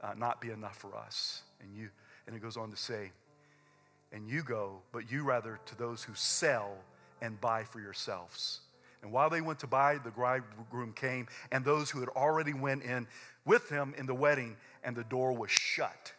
uh, 0.03 0.15
not 0.17 0.41
be 0.41 0.51
enough 0.51 0.77
for 0.77 0.95
us. 0.97 1.43
And 1.61 1.75
you, 1.75 1.89
and 2.27 2.37
it 2.37 2.41
goes 2.41 2.57
on 2.57 2.71
to 2.71 2.77
say, 2.77 3.11
and 4.13 4.29
you 4.29 4.43
go, 4.43 4.79
but 4.93 5.11
you 5.11 5.23
rather 5.23 5.61
to 5.67 5.77
those 5.77 6.03
who 6.03 6.15
sell 6.15 6.77
and 7.21 7.41
buy 7.41 7.65
for 7.65 7.81
yourselves. 7.81 8.61
And 9.03 9.13
while 9.13 9.31
they 9.31 9.41
went 9.41 9.61
to 9.61 9.67
buy, 9.67 9.99
the 10.03 10.11
bridegroom 10.11 10.93
came, 10.93 11.29
and 11.53 11.65
those 11.65 11.91
who 11.91 12.01
had 12.01 12.09
already 12.11 12.53
went 12.53 12.83
in 12.83 13.07
with 13.45 13.69
him 13.69 13.95
in 13.97 14.07
the 14.07 14.15
wedding, 14.15 14.57
and 14.83 14.97
the 14.97 15.05
door 15.05 15.33
was 15.33 15.51
shut. 15.51 16.13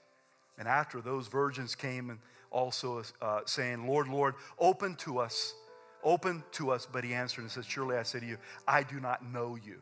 And 0.59 0.67
after 0.67 1.01
those 1.01 1.27
virgins 1.27 1.73
came 1.73 2.09
and 2.09 2.19
also 2.51 3.01
uh, 3.21 3.41
saying, 3.45 3.87
Lord, 3.87 4.09
Lord, 4.09 4.35
open 4.59 4.95
to 4.97 5.17
us, 5.17 5.55
open 6.03 6.43
to 6.51 6.71
us. 6.71 6.85
But 6.85 7.03
he 7.03 7.13
answered 7.13 7.41
and 7.41 7.51
said, 7.51 7.65
Surely 7.65 7.95
I 7.95 8.03
say 8.03 8.19
to 8.19 8.25
you, 8.25 8.37
I 8.67 8.83
do 8.83 8.99
not 8.99 9.25
know 9.25 9.55
you. 9.55 9.81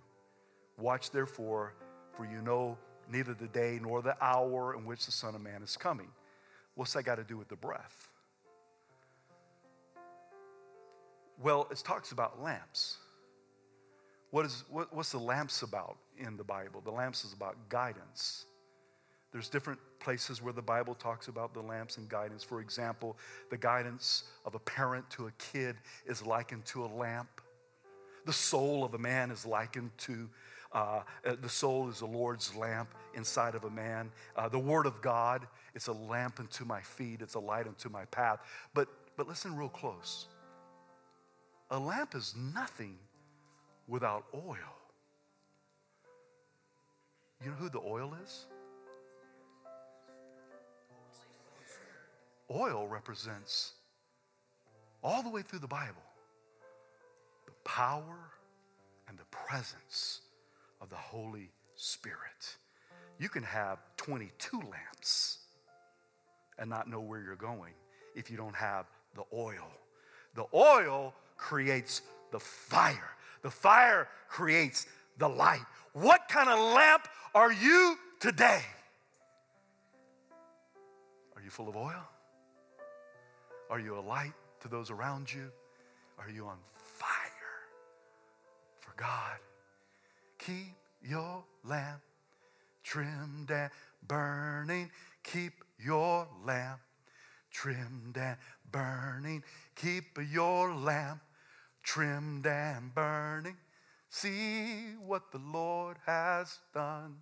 Watch 0.78 1.10
therefore, 1.10 1.74
for 2.16 2.26
you 2.26 2.42
know 2.42 2.78
neither 3.12 3.34
the 3.34 3.48
day 3.48 3.80
nor 3.82 4.02
the 4.02 4.16
hour 4.24 4.76
in 4.76 4.86
which 4.86 5.06
the 5.06 5.12
Son 5.12 5.34
of 5.34 5.42
Man 5.42 5.64
is 5.64 5.76
coming. 5.76 6.10
What's 6.76 6.94
that 6.94 7.04
got 7.04 7.16
to 7.16 7.24
do 7.24 7.38
with 7.38 7.48
the 7.48 7.56
breath? 7.56 8.10
Well, 11.42 11.68
it 11.72 11.82
talks 11.86 12.12
about 12.12 12.42
lamps. 12.42 12.98
What 14.32 14.46
is, 14.46 14.64
what, 14.70 14.94
what's 14.94 15.12
the 15.12 15.20
lamps 15.20 15.62
about 15.62 15.98
in 16.18 16.36
the 16.36 16.44
Bible? 16.44 16.82
The 16.84 16.92
lamps 16.92 17.24
is 17.24 17.34
about 17.34 17.56
guidance. 17.70 18.46
There's 19.38 19.50
different 19.50 19.80
places 20.00 20.42
where 20.42 20.52
the 20.52 20.64
Bible 20.64 20.96
talks 20.96 21.28
about 21.28 21.54
the 21.54 21.62
lamps 21.62 21.98
and 21.98 22.10
guidance. 22.10 22.44
For 22.44 22.60
example, 22.60 23.16
the 23.52 23.58
guidance 23.58 24.24
of 24.46 24.56
a 24.56 24.60
parent 24.60 25.08
to 25.12 25.28
a 25.28 25.32
kid 25.38 25.76
is 26.08 26.26
likened 26.26 26.66
to 26.66 26.84
a 26.84 26.88
lamp. 26.88 27.30
The 28.26 28.34
soul 28.34 28.84
of 28.84 28.96
a 28.96 28.98
man 28.98 29.30
is 29.30 29.46
likened 29.46 29.92
to 30.00 30.28
uh, 30.72 31.02
uh, 31.24 31.36
the 31.40 31.50
soul 31.50 31.88
is 31.88 32.00
the 32.00 32.08
Lord's 32.08 32.56
lamp 32.56 32.90
inside 33.14 33.54
of 33.54 33.64
a 33.64 33.70
man. 33.70 34.10
Uh, 34.36 34.50
the 34.50 34.58
Word 34.58 34.88
of 34.88 35.04
God, 35.04 35.46
it's 35.76 35.86
a 35.86 35.94
lamp 35.94 36.40
unto 36.40 36.66
my 36.66 36.82
feet, 36.82 37.22
it's 37.22 37.36
a 37.36 37.40
light 37.40 37.68
unto 37.68 37.90
my 37.90 38.06
path. 38.06 38.40
But, 38.74 38.88
but 39.18 39.28
listen 39.28 39.56
real 39.56 39.70
close. 39.70 40.26
A 41.70 41.78
lamp 41.78 42.16
is 42.16 42.34
nothing 42.56 42.98
without 43.88 44.26
oil. 44.34 44.58
You 47.46 47.52
know 47.52 47.58
who 47.58 47.70
the 47.70 47.82
oil 47.82 48.16
is? 48.26 48.48
Oil 52.54 52.88
represents 52.88 53.74
all 55.04 55.22
the 55.22 55.30
way 55.30 55.42
through 55.42 55.60
the 55.60 55.68
Bible 55.68 56.02
the 57.46 57.52
power 57.64 58.32
and 59.08 59.18
the 59.18 59.26
presence 59.26 60.22
of 60.82 60.90
the 60.90 60.96
Holy 60.96 61.50
Spirit. 61.76 62.58
You 63.20 63.30
can 63.30 63.44
have 63.44 63.80
22 63.98 64.58
lamps 64.58 65.40
and 66.60 66.70
not 66.70 66.90
know 66.90 67.00
where 67.00 67.22
you're 67.22 67.36
going 67.36 67.74
if 68.16 68.30
you 68.30 68.38
don't 68.38 68.56
have 68.56 68.86
the 69.16 69.24
oil. 69.34 69.68
The 70.36 70.46
oil 70.54 71.14
creates 71.36 72.02
the 72.32 72.40
fire, 72.40 73.16
the 73.42 73.52
fire 73.52 74.08
creates 74.30 74.86
the 75.18 75.28
light. 75.28 75.66
What 75.94 76.28
kind 76.30 76.50
of 76.50 76.60
lamp 76.60 77.08
are 77.34 77.52
you 77.52 77.98
today? 78.20 78.62
Are 81.36 81.42
you 81.42 81.50
full 81.50 81.70
of 81.70 81.76
oil? 81.76 82.08
Are 83.70 83.80
you 83.80 83.98
a 83.98 84.02
light 84.02 84.34
to 84.62 84.68
those 84.68 84.90
around 84.90 85.32
you? 85.32 85.52
Are 86.18 86.30
you 86.30 86.46
on 86.46 86.58
fire 86.74 87.68
for 88.80 88.94
God? 88.96 89.38
Keep 90.40 90.76
your 91.02 91.44
lamp 91.64 92.02
trimmed 92.84 93.52
and 93.52 93.70
burning. 94.08 94.90
Keep 95.24 95.54
your 95.78 96.28
lamp 96.46 96.80
trimmed 97.52 98.18
and 98.18 98.38
burning. 98.72 99.44
Keep 99.76 100.18
your 100.32 100.74
lamp 100.74 101.20
trimmed 101.84 102.48
and 102.48 102.94
burning. 102.96 103.58
See 104.10 104.96
what 105.06 105.32
the 105.32 105.40
Lord 105.40 105.98
has 106.06 106.60
done. 106.74 107.18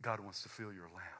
God 0.00 0.20
wants 0.20 0.42
to 0.44 0.48
fill 0.48 0.72
your 0.72 0.88
lamp 0.94 1.17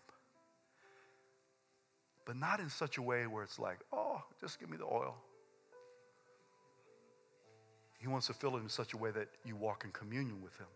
but 2.29 2.37
not 2.37 2.61
in 2.61 2.69
such 2.69 2.99
a 2.99 3.03
way 3.03 3.27
where 3.27 3.43
it's 3.43 3.59
like, 3.59 3.79
oh, 3.91 4.23
just 4.39 4.61
give 4.61 4.69
me 4.69 4.77
the 4.77 4.85
oil. 4.85 5.17
He 7.99 8.07
wants 8.07 8.27
to 8.27 8.35
fill 8.35 8.55
it 8.59 8.61
in 8.61 8.69
such 8.69 8.93
a 8.93 8.99
way 8.99 9.11
that 9.13 9.29
you 9.47 9.57
walk 9.57 9.85
in 9.87 9.93
communion 9.93 10.43
with 10.45 10.55
Him. 10.59 10.67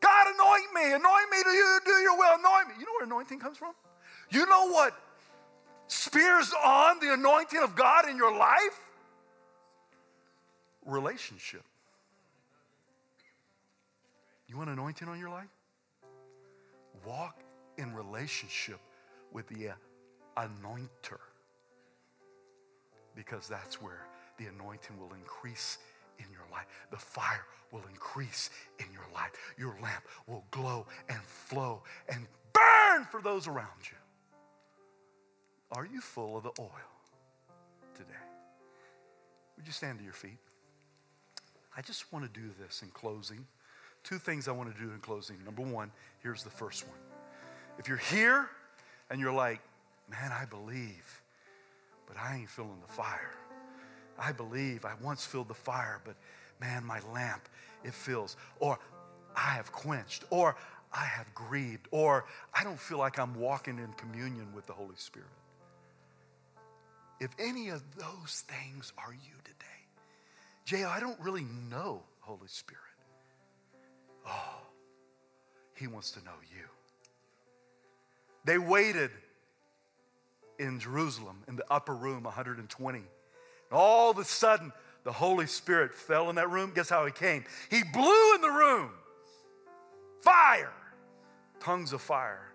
God, 0.00 0.26
anoint 0.34 0.74
me, 0.74 0.94
anoint 0.94 1.30
me 1.30 1.42
to 1.44 1.80
do 1.86 1.92
your 1.92 2.18
will, 2.18 2.34
anoint 2.40 2.68
me. 2.70 2.74
You 2.80 2.86
know 2.86 2.92
where 2.98 3.04
anointing 3.04 3.38
comes 3.38 3.56
from? 3.56 3.72
You 4.30 4.46
know 4.46 4.72
what 4.72 4.94
spears 5.86 6.52
on 6.64 6.98
the 6.98 7.12
anointing 7.12 7.62
of 7.62 7.76
God 7.76 8.08
in 8.08 8.16
your 8.16 8.36
life? 8.36 8.80
Relationship. 10.84 11.62
You 14.48 14.56
want 14.56 14.70
anointing 14.70 15.06
on 15.06 15.20
your 15.20 15.30
life? 15.30 15.46
Walk 17.06 17.38
in 17.78 17.94
relationship 17.94 18.80
with 19.32 19.46
the 19.48 19.70
uh, 19.70 19.74
anointer 20.36 21.18
because 23.14 23.48
that's 23.48 23.80
where 23.80 24.06
the 24.38 24.46
anointing 24.46 24.98
will 24.98 25.12
increase 25.14 25.78
in 26.18 26.26
your 26.32 26.46
life. 26.50 26.66
The 26.90 26.96
fire 26.96 27.44
will 27.70 27.82
increase 27.90 28.50
in 28.78 28.86
your 28.92 29.06
life. 29.14 29.32
Your 29.58 29.76
lamp 29.82 30.04
will 30.26 30.44
glow 30.50 30.86
and 31.08 31.20
flow 31.22 31.82
and 32.08 32.26
burn 32.52 33.04
for 33.10 33.20
those 33.22 33.46
around 33.46 33.68
you. 33.84 33.96
Are 35.72 35.86
you 35.86 36.00
full 36.00 36.36
of 36.36 36.42
the 36.42 36.52
oil 36.60 36.70
today? 37.94 38.10
Would 39.56 39.66
you 39.66 39.72
stand 39.72 39.98
to 39.98 40.04
your 40.04 40.12
feet? 40.12 40.38
I 41.76 41.80
just 41.80 42.12
want 42.12 42.32
to 42.32 42.40
do 42.40 42.50
this 42.60 42.82
in 42.82 42.88
closing. 42.88 43.46
Two 44.04 44.18
things 44.18 44.48
I 44.48 44.52
want 44.52 44.74
to 44.74 44.82
do 44.82 44.90
in 44.90 44.98
closing. 44.98 45.36
Number 45.44 45.62
one, 45.62 45.90
here's 46.22 46.42
the 46.42 46.50
first 46.50 46.86
one. 46.86 47.11
If 47.82 47.88
you're 47.88 47.96
here 47.96 48.48
and 49.10 49.20
you're 49.20 49.32
like, 49.32 49.60
man, 50.08 50.30
I 50.30 50.44
believe, 50.44 51.20
but 52.06 52.16
I 52.16 52.36
ain't 52.36 52.48
feeling 52.48 52.78
the 52.80 52.92
fire. 52.92 53.34
I 54.16 54.30
believe 54.30 54.84
I 54.84 54.92
once 55.02 55.26
filled 55.26 55.48
the 55.48 55.54
fire, 55.54 56.00
but 56.04 56.14
man, 56.60 56.84
my 56.84 57.00
lamp, 57.12 57.48
it 57.82 57.92
fills. 57.92 58.36
Or 58.60 58.78
I 59.34 59.54
have 59.54 59.72
quenched. 59.72 60.22
Or 60.30 60.54
I 60.92 61.04
have 61.04 61.34
grieved. 61.34 61.88
Or 61.90 62.24
I 62.54 62.62
don't 62.62 62.78
feel 62.78 62.98
like 62.98 63.18
I'm 63.18 63.34
walking 63.34 63.78
in 63.78 63.92
communion 63.94 64.46
with 64.54 64.68
the 64.68 64.74
Holy 64.74 64.94
Spirit. 64.94 65.26
If 67.18 67.30
any 67.36 67.70
of 67.70 67.82
those 67.96 68.44
things 68.46 68.92
are 68.96 69.12
you 69.12 69.34
today, 69.42 69.66
Jay, 70.66 70.84
I 70.84 71.00
don't 71.00 71.18
really 71.18 71.46
know 71.68 72.04
Holy 72.20 72.46
Spirit. 72.46 72.78
Oh, 74.24 74.60
He 75.74 75.88
wants 75.88 76.12
to 76.12 76.20
know 76.20 76.38
you. 76.56 76.62
They 78.44 78.58
waited 78.58 79.10
in 80.58 80.80
Jerusalem 80.80 81.42
in 81.48 81.56
the 81.56 81.64
upper 81.70 81.94
room, 81.94 82.24
120. 82.24 82.98
And 82.98 83.06
all 83.70 84.10
of 84.10 84.18
a 84.18 84.24
sudden, 84.24 84.72
the 85.04 85.12
Holy 85.12 85.46
Spirit 85.46 85.94
fell 85.94 86.30
in 86.30 86.36
that 86.36 86.50
room. 86.50 86.72
Guess 86.74 86.88
how 86.88 87.04
he 87.04 87.12
came? 87.12 87.44
He 87.70 87.82
blew 87.92 88.34
in 88.34 88.40
the 88.40 88.50
room. 88.50 88.90
Fire, 90.20 90.72
tongues 91.58 91.92
of 91.92 92.00
fire. 92.00 92.52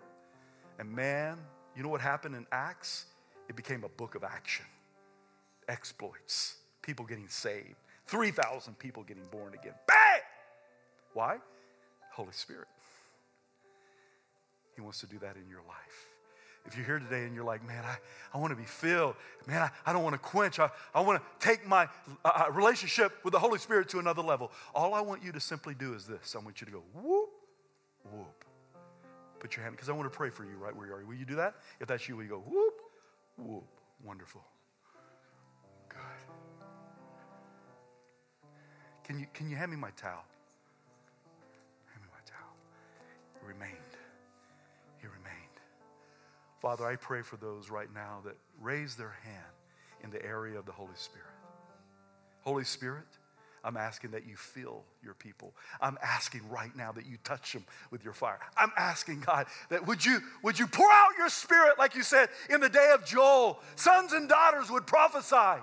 And 0.80 0.92
man, 0.94 1.38
you 1.76 1.84
know 1.84 1.90
what 1.90 2.02
happened 2.02 2.36
in 2.36 2.46
Acts? 2.52 3.06
It 3.50 3.56
became 3.56 3.84
a 3.84 3.90
book 3.90 4.16
of 4.16 4.24
action, 4.24 4.66
exploits, 5.68 6.58
people 6.82 7.06
getting 7.06 7.28
saved, 7.28 7.76
3,000 8.08 8.78
people 8.78 9.04
getting 9.04 9.26
born 9.32 9.54
again. 9.54 9.74
Bang! 9.88 10.22
Why? 11.14 11.38
Holy 12.12 12.32
Spirit. 12.32 12.68
He 14.78 14.82
wants 14.82 15.00
to 15.00 15.08
do 15.08 15.18
that 15.20 15.36
in 15.38 15.50
your 15.50 15.64
life. 15.68 16.08
If 16.68 16.78
you're 16.78 16.86
here 16.86 17.00
today 17.00 17.24
and 17.24 17.34
you're 17.34 17.44
like, 17.44 17.66
man, 17.68 17.84
I, 17.84 17.98
I 18.32 18.38
want 18.40 18.52
to 18.52 18.56
be 18.56 18.66
filled. 18.66 19.16
Man, 19.48 19.64
I, 19.64 19.72
I 19.88 19.92
don't 19.92 20.04
want 20.04 20.14
to 20.14 20.20
quench. 20.20 20.60
I, 20.60 20.70
I 20.94 21.02
want 21.02 21.20
to 21.20 21.48
take 21.48 21.66
my 21.66 21.88
uh, 22.24 22.46
uh, 22.48 22.52
relationship 22.52 23.14
with 23.24 23.34
the 23.34 23.40
Holy 23.40 23.58
Spirit 23.58 23.90
to 23.90 23.98
another 23.98 24.22
level. 24.22 24.52
All 24.76 24.94
I 24.94 25.02
want 25.02 25.24
you 25.24 25.32
to 25.32 25.40
simply 25.40 25.74
do 25.74 25.96
is 25.96 26.06
this 26.06 26.36
I 26.36 26.44
want 26.44 26.62
you 26.62 26.66
to 26.66 26.72
go, 26.72 26.84
whoop, 26.94 27.30
whoop. 28.12 28.46
Put 29.40 29.56
your 29.56 29.64
hand, 29.64 29.76
because 29.76 29.90
I 29.90 29.94
want 29.94 30.12
to 30.12 30.16
pray 30.16 30.30
for 30.30 30.44
you 30.44 30.58
right 30.60 30.76
where 30.76 30.86
you 30.86 30.94
are. 30.94 31.04
Will 31.04 31.16
you 31.16 31.26
do 31.26 31.38
that? 31.38 31.56
If 31.80 31.88
that's 31.88 32.08
you, 32.08 32.16
will 32.16 32.24
you 32.24 32.30
go, 32.30 32.44
whoop, 32.46 32.82
whoop. 33.38 33.64
Wonderful. 34.06 34.44
Good. 35.90 36.00
Can 39.06 39.20
you, 39.20 39.26
can 39.34 39.50
you 39.50 39.56
hand 39.56 39.72
me 39.72 39.78
my 39.78 39.90
towel? 39.92 40.24
Hand 41.88 42.04
me 42.04 42.10
my 42.14 42.22
towel. 42.30 42.54
Remain. 43.44 43.87
Father, 46.60 46.86
I 46.86 46.96
pray 46.96 47.22
for 47.22 47.38
those 47.38 47.70
right 47.70 47.94
now 47.94 48.20
that 48.26 48.36
raise 48.62 48.96
their 48.96 49.16
hand 49.24 49.44
in 50.04 50.10
the 50.10 50.24
area 50.26 50.58
of 50.58 50.66
the 50.66 50.72
Holy 50.72 50.96
Spirit. 50.96 51.28
Holy 52.42 52.64
Spirit, 52.64 53.06
I'm 53.64 53.78
asking 53.78 54.12
that 54.12 54.26
you 54.26 54.36
fill 54.36 54.84
your 55.04 55.14
people. 55.14 55.54
I'm 55.82 55.98
asking 56.02 56.50
right 56.50 56.74
now 56.76 56.92
that 56.94 57.06
you 57.06 57.18
touch 57.24 57.52
them 57.54 57.66
with 57.92 58.04
your 58.04 58.14
fire. 58.14 58.40
I'm 58.56 58.72
asking 58.78 59.22
God 59.26 59.48
that 59.70 59.86
would 59.86 60.06
you 60.06 60.20
would 60.44 60.58
you 60.58 60.68
pour 60.68 60.90
out 60.90 61.10
your 61.18 61.30
spirit 61.30 61.78
like 61.78 61.94
you 61.94 62.04
said 62.04 62.30
in 62.50 62.62
the 62.62 62.70
day 62.70 62.92
of 62.94 63.06
Joel. 63.06 63.60
Sons 63.76 64.14
and 64.14 64.30
daughters 64.30 64.72
would 64.72 64.88
prophesy. 64.88 65.62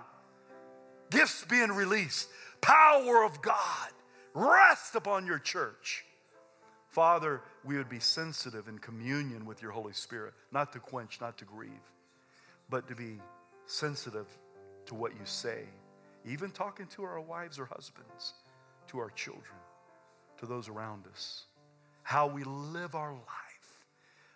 Gifts 1.11 1.45
being 1.45 1.71
released. 1.71 2.29
Power 2.61 3.25
of 3.25 3.41
God 3.41 3.89
rest 4.35 4.95
upon 4.95 5.27
your 5.27 5.39
church. 5.39 6.05
Father, 6.95 7.43
we 7.65 7.77
would 7.77 7.89
be 7.89 7.99
sensitive 7.99 8.69
in 8.69 8.79
communion 8.79 9.47
with 9.47 9.61
your 9.61 9.73
Holy 9.73 9.93
Spirit, 9.93 10.33
not 10.53 10.73
to 10.75 10.79
quench, 10.79 11.21
not 11.21 11.37
to 11.39 11.45
grieve, 11.45 11.91
but 12.71 12.87
to 12.87 12.95
be 12.95 13.21
sensitive 13.67 14.29
to 14.87 14.95
what 14.95 15.11
you 15.11 15.25
say, 15.25 15.65
even 16.25 16.53
talking 16.53 16.87
to 16.87 17.03
our 17.03 17.21
wives 17.21 17.59
or 17.59 17.65
husbands, 17.65 18.35
to 18.87 19.01
our 19.01 19.11
children, 19.11 19.57
to 20.39 20.47
those 20.47 20.69
around 20.69 21.03
us, 21.13 21.47
how 22.05 22.29
we 22.29 22.45
live 22.45 22.95
our 22.95 23.13
life. 23.13 23.81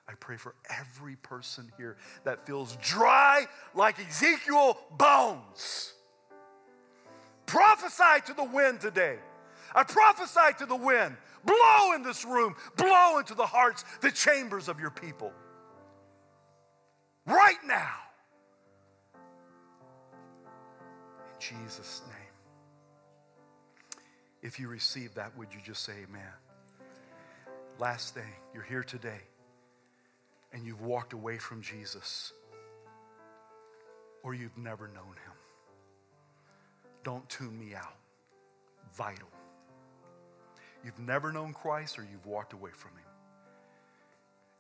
I 0.09 0.15
pray 0.19 0.37
for 0.37 0.57
every 0.69 1.15
person 1.15 1.71
here 1.79 1.97
that 2.25 2.45
feels 2.45 2.77
dry 2.83 3.47
like 3.73 4.05
Ezekiel 4.05 4.79
bones. 4.99 5.93
Prophesy 7.47 8.27
to 8.27 8.35
the 8.35 8.43
wind 8.43 8.81
today. 8.81 9.19
I 9.75 9.85
prophesy 9.85 10.59
to 10.59 10.67
the 10.67 10.77
wind 10.77 11.17
Blow 11.45 11.93
in 11.95 12.03
this 12.03 12.25
room. 12.25 12.55
Blow 12.77 13.19
into 13.19 13.35
the 13.35 13.47
hearts, 13.47 13.85
the 14.01 14.11
chambers 14.11 14.69
of 14.69 14.81
your 14.81 14.91
people. 14.91 15.33
Right 17.27 17.59
now. 17.67 17.95
In 21.35 21.41
Jesus' 21.41 22.03
name. 22.07 22.17
If 24.43 24.61
you 24.61 24.69
receive 24.69 25.15
that, 25.15 25.37
would 25.37 25.49
you 25.53 25.61
just 25.65 25.85
say 25.85 25.93
amen? 26.09 26.23
Last 27.79 28.15
thing, 28.15 28.33
you're 28.55 28.63
here 28.63 28.83
today 28.83 29.21
and 30.53 30.65
you've 30.65 30.81
walked 30.81 31.13
away 31.13 31.39
from 31.39 31.63
Jesus 31.63 32.33
or 34.23 34.35
you've 34.35 34.57
never 34.57 34.89
known 34.89 35.05
him. 35.05 35.35
Don't 37.05 37.29
tune 37.29 37.59
me 37.59 37.75
out. 37.75 37.95
Vital. 38.95 39.29
You've 40.85 40.99
never 40.99 41.33
known 41.33 41.53
Christ 41.53 41.99
or 41.99 42.03
you've 42.03 42.27
walked 42.27 42.53
away 42.53 42.71
from 42.73 42.93
Him. 42.93 43.09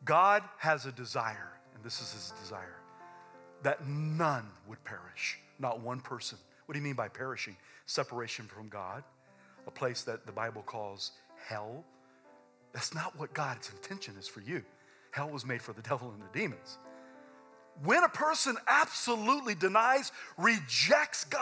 God 0.04 0.42
has 0.59 0.87
a 0.87 0.92
desire, 0.92 1.52
and 1.74 1.85
this 1.85 2.00
is 2.00 2.12
His 2.12 2.33
desire, 2.42 2.76
that 3.62 3.87
none 3.87 4.46
would 4.68 4.83
perish, 4.85 5.38
not 5.59 5.81
one 5.81 6.00
person. 6.00 6.38
What 6.66 6.74
do 6.74 6.78
you 6.78 6.85
mean 6.85 6.94
by 6.94 7.09
perishing? 7.09 7.57
Separation 7.87 8.46
from 8.46 8.68
God, 8.68 9.02
a 9.66 9.70
place 9.70 10.02
that 10.02 10.26
the 10.26 10.33
Bible 10.33 10.62
calls 10.62 11.12
hell. 11.46 11.85
That's 12.72 12.94
not 12.94 13.18
what 13.18 13.33
God's 13.33 13.70
intention 13.70 14.14
is 14.18 14.28
for 14.28 14.40
you. 14.40 14.62
Hell 15.11 15.31
was 15.31 15.46
made 15.46 15.62
for 15.62 15.72
the 15.72 15.83
devil 15.88 16.11
and 16.11 16.22
the 16.22 16.38
demons. 16.38 16.78
When 17.83 18.02
a 18.02 18.09
person 18.09 18.57
absolutely 18.66 19.54
denies, 19.54 20.11
rejects 20.37 21.24
God, 21.24 21.40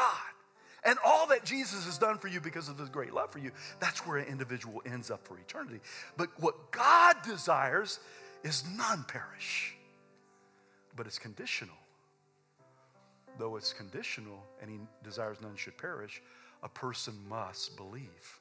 and 0.84 0.98
all 1.04 1.26
that 1.28 1.44
Jesus 1.44 1.84
has 1.84 1.98
done 1.98 2.18
for 2.18 2.28
you 2.28 2.40
because 2.40 2.68
of 2.68 2.78
his 2.78 2.88
great 2.88 3.12
love 3.12 3.32
for 3.32 3.38
you, 3.38 3.50
that's 3.80 4.06
where 4.06 4.18
an 4.18 4.28
individual 4.28 4.82
ends 4.86 5.10
up 5.10 5.26
for 5.26 5.38
eternity. 5.38 5.80
But 6.16 6.28
what 6.38 6.70
God 6.70 7.16
desires 7.24 8.00
is 8.44 8.64
none 8.76 9.04
perish, 9.08 9.74
but 10.94 11.06
it's 11.06 11.18
conditional. 11.18 11.74
Though 13.38 13.56
it's 13.56 13.72
conditional 13.72 14.42
and 14.62 14.70
he 14.70 14.78
desires 15.04 15.38
none 15.42 15.56
should 15.56 15.76
perish, 15.76 16.22
a 16.62 16.68
person 16.68 17.14
must 17.28 17.76
believe. 17.76 18.40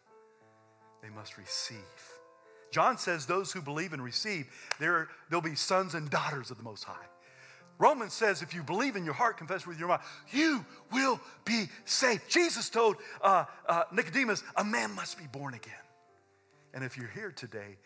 They 1.02 1.10
must 1.10 1.38
receive. 1.38 1.78
John 2.72 2.98
says 2.98 3.26
those 3.26 3.52
who 3.52 3.62
believe 3.62 3.94
and 3.94 4.04
receive, 4.04 4.48
they'll 4.80 5.42
be 5.42 5.56
sons 5.56 5.96
and 5.96 6.10
daughters 6.10 6.52
of 6.52 6.58
the 6.58 6.64
Most 6.64 6.84
High. 6.84 7.06
Romans 7.78 8.14
says 8.14 8.42
if 8.42 8.54
you 8.54 8.64
believe 8.64 8.96
in 8.96 9.04
your 9.04 9.14
heart, 9.14 9.38
confess 9.38 9.68
with 9.68 9.78
your 9.78 9.90
mouth, 9.90 10.06
you 10.32 10.66
will 10.94 11.20
be 11.44 11.66
saved. 11.84 12.24
Jesus 12.30 12.70
told 12.70 12.96
uh, 13.22 13.46
uh, 13.68 13.84
Nicodemus, 13.92 14.44
a 14.56 14.64
man 14.64 14.94
must 14.96 15.18
be 15.18 15.26
born 15.28 15.54
again. 15.54 15.74
And 16.74 16.84
if 16.84 16.98
you're 16.98 17.10
here 17.10 17.32
today, 17.32 17.78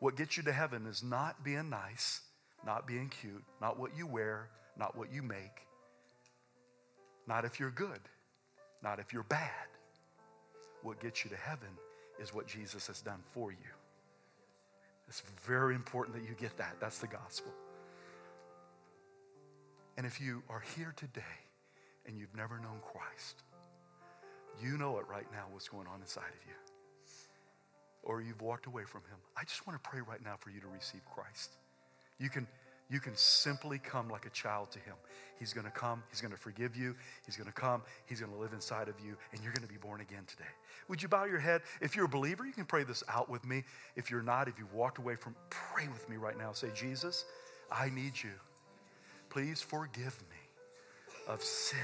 what 0.00 0.16
gets 0.16 0.36
you 0.36 0.42
to 0.44 0.52
heaven 0.52 0.86
is 0.86 1.02
not 1.02 1.44
being 1.44 1.70
nice, 1.70 2.20
not 2.66 2.86
being 2.86 3.08
cute, 3.08 3.44
not 3.60 3.78
what 3.78 3.96
you 3.96 4.06
wear, 4.06 4.48
not 4.78 4.96
what 4.96 5.12
you 5.12 5.22
make, 5.22 5.66
not 7.26 7.44
if 7.44 7.60
you're 7.60 7.70
good, 7.70 8.00
not 8.82 8.98
if 8.98 9.12
you're 9.12 9.22
bad. 9.22 9.50
What 10.82 11.00
gets 11.00 11.24
you 11.24 11.30
to 11.30 11.36
heaven 11.36 11.68
is 12.20 12.34
what 12.34 12.46
Jesus 12.46 12.86
has 12.88 13.00
done 13.00 13.20
for 13.32 13.52
you. 13.52 13.56
It's 15.08 15.22
very 15.46 15.74
important 15.74 16.16
that 16.16 16.28
you 16.28 16.34
get 16.34 16.56
that. 16.58 16.76
That's 16.80 16.98
the 16.98 17.06
gospel. 17.06 17.52
And 20.02 20.10
if 20.10 20.20
you 20.20 20.42
are 20.50 20.64
here 20.74 20.92
today 20.96 21.22
and 22.08 22.18
you've 22.18 22.34
never 22.34 22.58
known 22.58 22.80
Christ, 22.82 23.44
you 24.60 24.76
know 24.76 24.98
it 24.98 25.04
right 25.08 25.30
now 25.30 25.44
what's 25.52 25.68
going 25.68 25.86
on 25.86 26.00
inside 26.00 26.26
of 26.26 26.44
you. 26.44 26.54
Or 28.02 28.20
you've 28.20 28.42
walked 28.42 28.66
away 28.66 28.82
from 28.82 29.02
him. 29.02 29.18
I 29.36 29.44
just 29.44 29.64
want 29.64 29.80
to 29.80 29.88
pray 29.88 30.00
right 30.00 30.18
now 30.24 30.34
for 30.40 30.50
you 30.50 30.58
to 30.58 30.66
receive 30.66 31.02
Christ. 31.14 31.52
You 32.18 32.30
can 32.30 32.48
you 32.90 32.98
can 32.98 33.14
simply 33.14 33.78
come 33.78 34.08
like 34.08 34.26
a 34.26 34.30
child 34.30 34.72
to 34.72 34.80
him. 34.80 34.96
He's 35.38 35.52
going 35.52 35.66
to 35.66 35.70
come, 35.70 36.02
he's 36.10 36.20
going 36.20 36.32
to 36.32 36.36
forgive 36.36 36.74
you, 36.74 36.96
he's 37.24 37.36
going 37.36 37.46
to 37.46 37.52
come, 37.52 37.82
he's 38.06 38.18
going 38.18 38.32
to 38.32 38.38
live 38.38 38.54
inside 38.54 38.88
of 38.88 38.96
you, 38.98 39.16
and 39.30 39.40
you're 39.40 39.52
going 39.52 39.66
to 39.66 39.72
be 39.72 39.78
born 39.78 40.00
again 40.00 40.24
today. 40.26 40.50
Would 40.88 41.00
you 41.00 41.08
bow 41.08 41.26
your 41.26 41.38
head? 41.38 41.62
If 41.80 41.94
you're 41.94 42.06
a 42.06 42.08
believer, 42.08 42.44
you 42.44 42.52
can 42.52 42.64
pray 42.64 42.82
this 42.82 43.04
out 43.08 43.30
with 43.30 43.46
me. 43.46 43.62
If 43.94 44.10
you're 44.10 44.20
not, 44.20 44.48
if 44.48 44.58
you've 44.58 44.74
walked 44.74 44.98
away 44.98 45.14
from, 45.14 45.36
pray 45.48 45.86
with 45.86 46.08
me 46.10 46.16
right 46.16 46.36
now. 46.36 46.50
Say, 46.52 46.70
Jesus, 46.74 47.24
I 47.70 47.88
need 47.88 48.14
you. 48.20 48.32
Please 49.32 49.62
forgive 49.62 50.22
me 50.30 50.36
of 51.26 51.42
sin, 51.42 51.78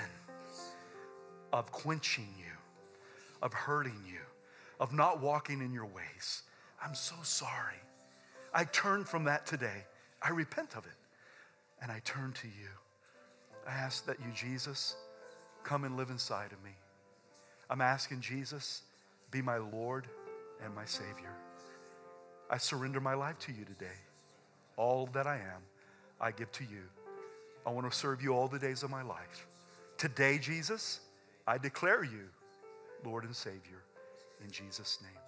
of 1.51 1.73
quenching 1.73 2.29
you, 2.37 2.53
of 3.41 3.55
hurting 3.55 3.99
you, 4.07 4.19
of 4.79 4.93
not 4.93 5.23
walking 5.23 5.63
in 5.63 5.73
your 5.73 5.87
ways. 5.87 6.43
I'm 6.85 6.95
so 6.95 7.15
sorry. 7.23 7.81
I 8.53 8.65
turn 8.65 9.03
from 9.03 9.25
that 9.25 9.47
today. 9.47 9.87
I 10.21 10.29
repent 10.29 10.77
of 10.77 10.85
it 10.85 10.93
and 11.81 11.91
I 11.91 12.03
turn 12.05 12.35
to 12.35 12.49
you. 12.49 12.69
I 13.67 13.73
ask 13.73 14.05
that 14.05 14.19
you, 14.21 14.31
Jesus, 14.35 14.97
come 15.65 15.85
and 15.85 15.97
live 15.97 16.11
inside 16.11 16.53
of 16.53 16.63
me. 16.63 16.77
I'm 17.71 17.81
asking 17.81 18.21
Jesus, 18.21 18.83
be 19.31 19.41
my 19.41 19.57
Lord 19.57 20.07
and 20.63 20.75
my 20.75 20.85
Savior. 20.85 21.33
I 22.51 22.59
surrender 22.59 23.01
my 23.01 23.15
life 23.15 23.39
to 23.39 23.53
you 23.53 23.65
today. 23.65 23.97
All 24.77 25.09
that 25.15 25.27
I 25.27 25.37
am, 25.37 25.63
I 26.21 26.31
give 26.31 26.53
to 26.53 26.65
you. 26.65 26.83
I 27.69 27.71
want 27.71 27.91
to 27.91 27.95
serve 27.95 28.23
you 28.23 28.33
all 28.33 28.49
the 28.49 28.59
days 28.59 28.83
of 28.83 28.89
my 28.89 29.03
life. 29.03 29.47
Today, 29.99 30.39
Jesus, 30.39 31.01
I 31.47 31.59
declare 31.59 32.03
you 32.03 32.31
Lord 33.05 33.25
and 33.25 33.37
Savior 33.37 33.83
in 34.43 34.51
Jesus' 34.51 35.01
name. 35.03 35.28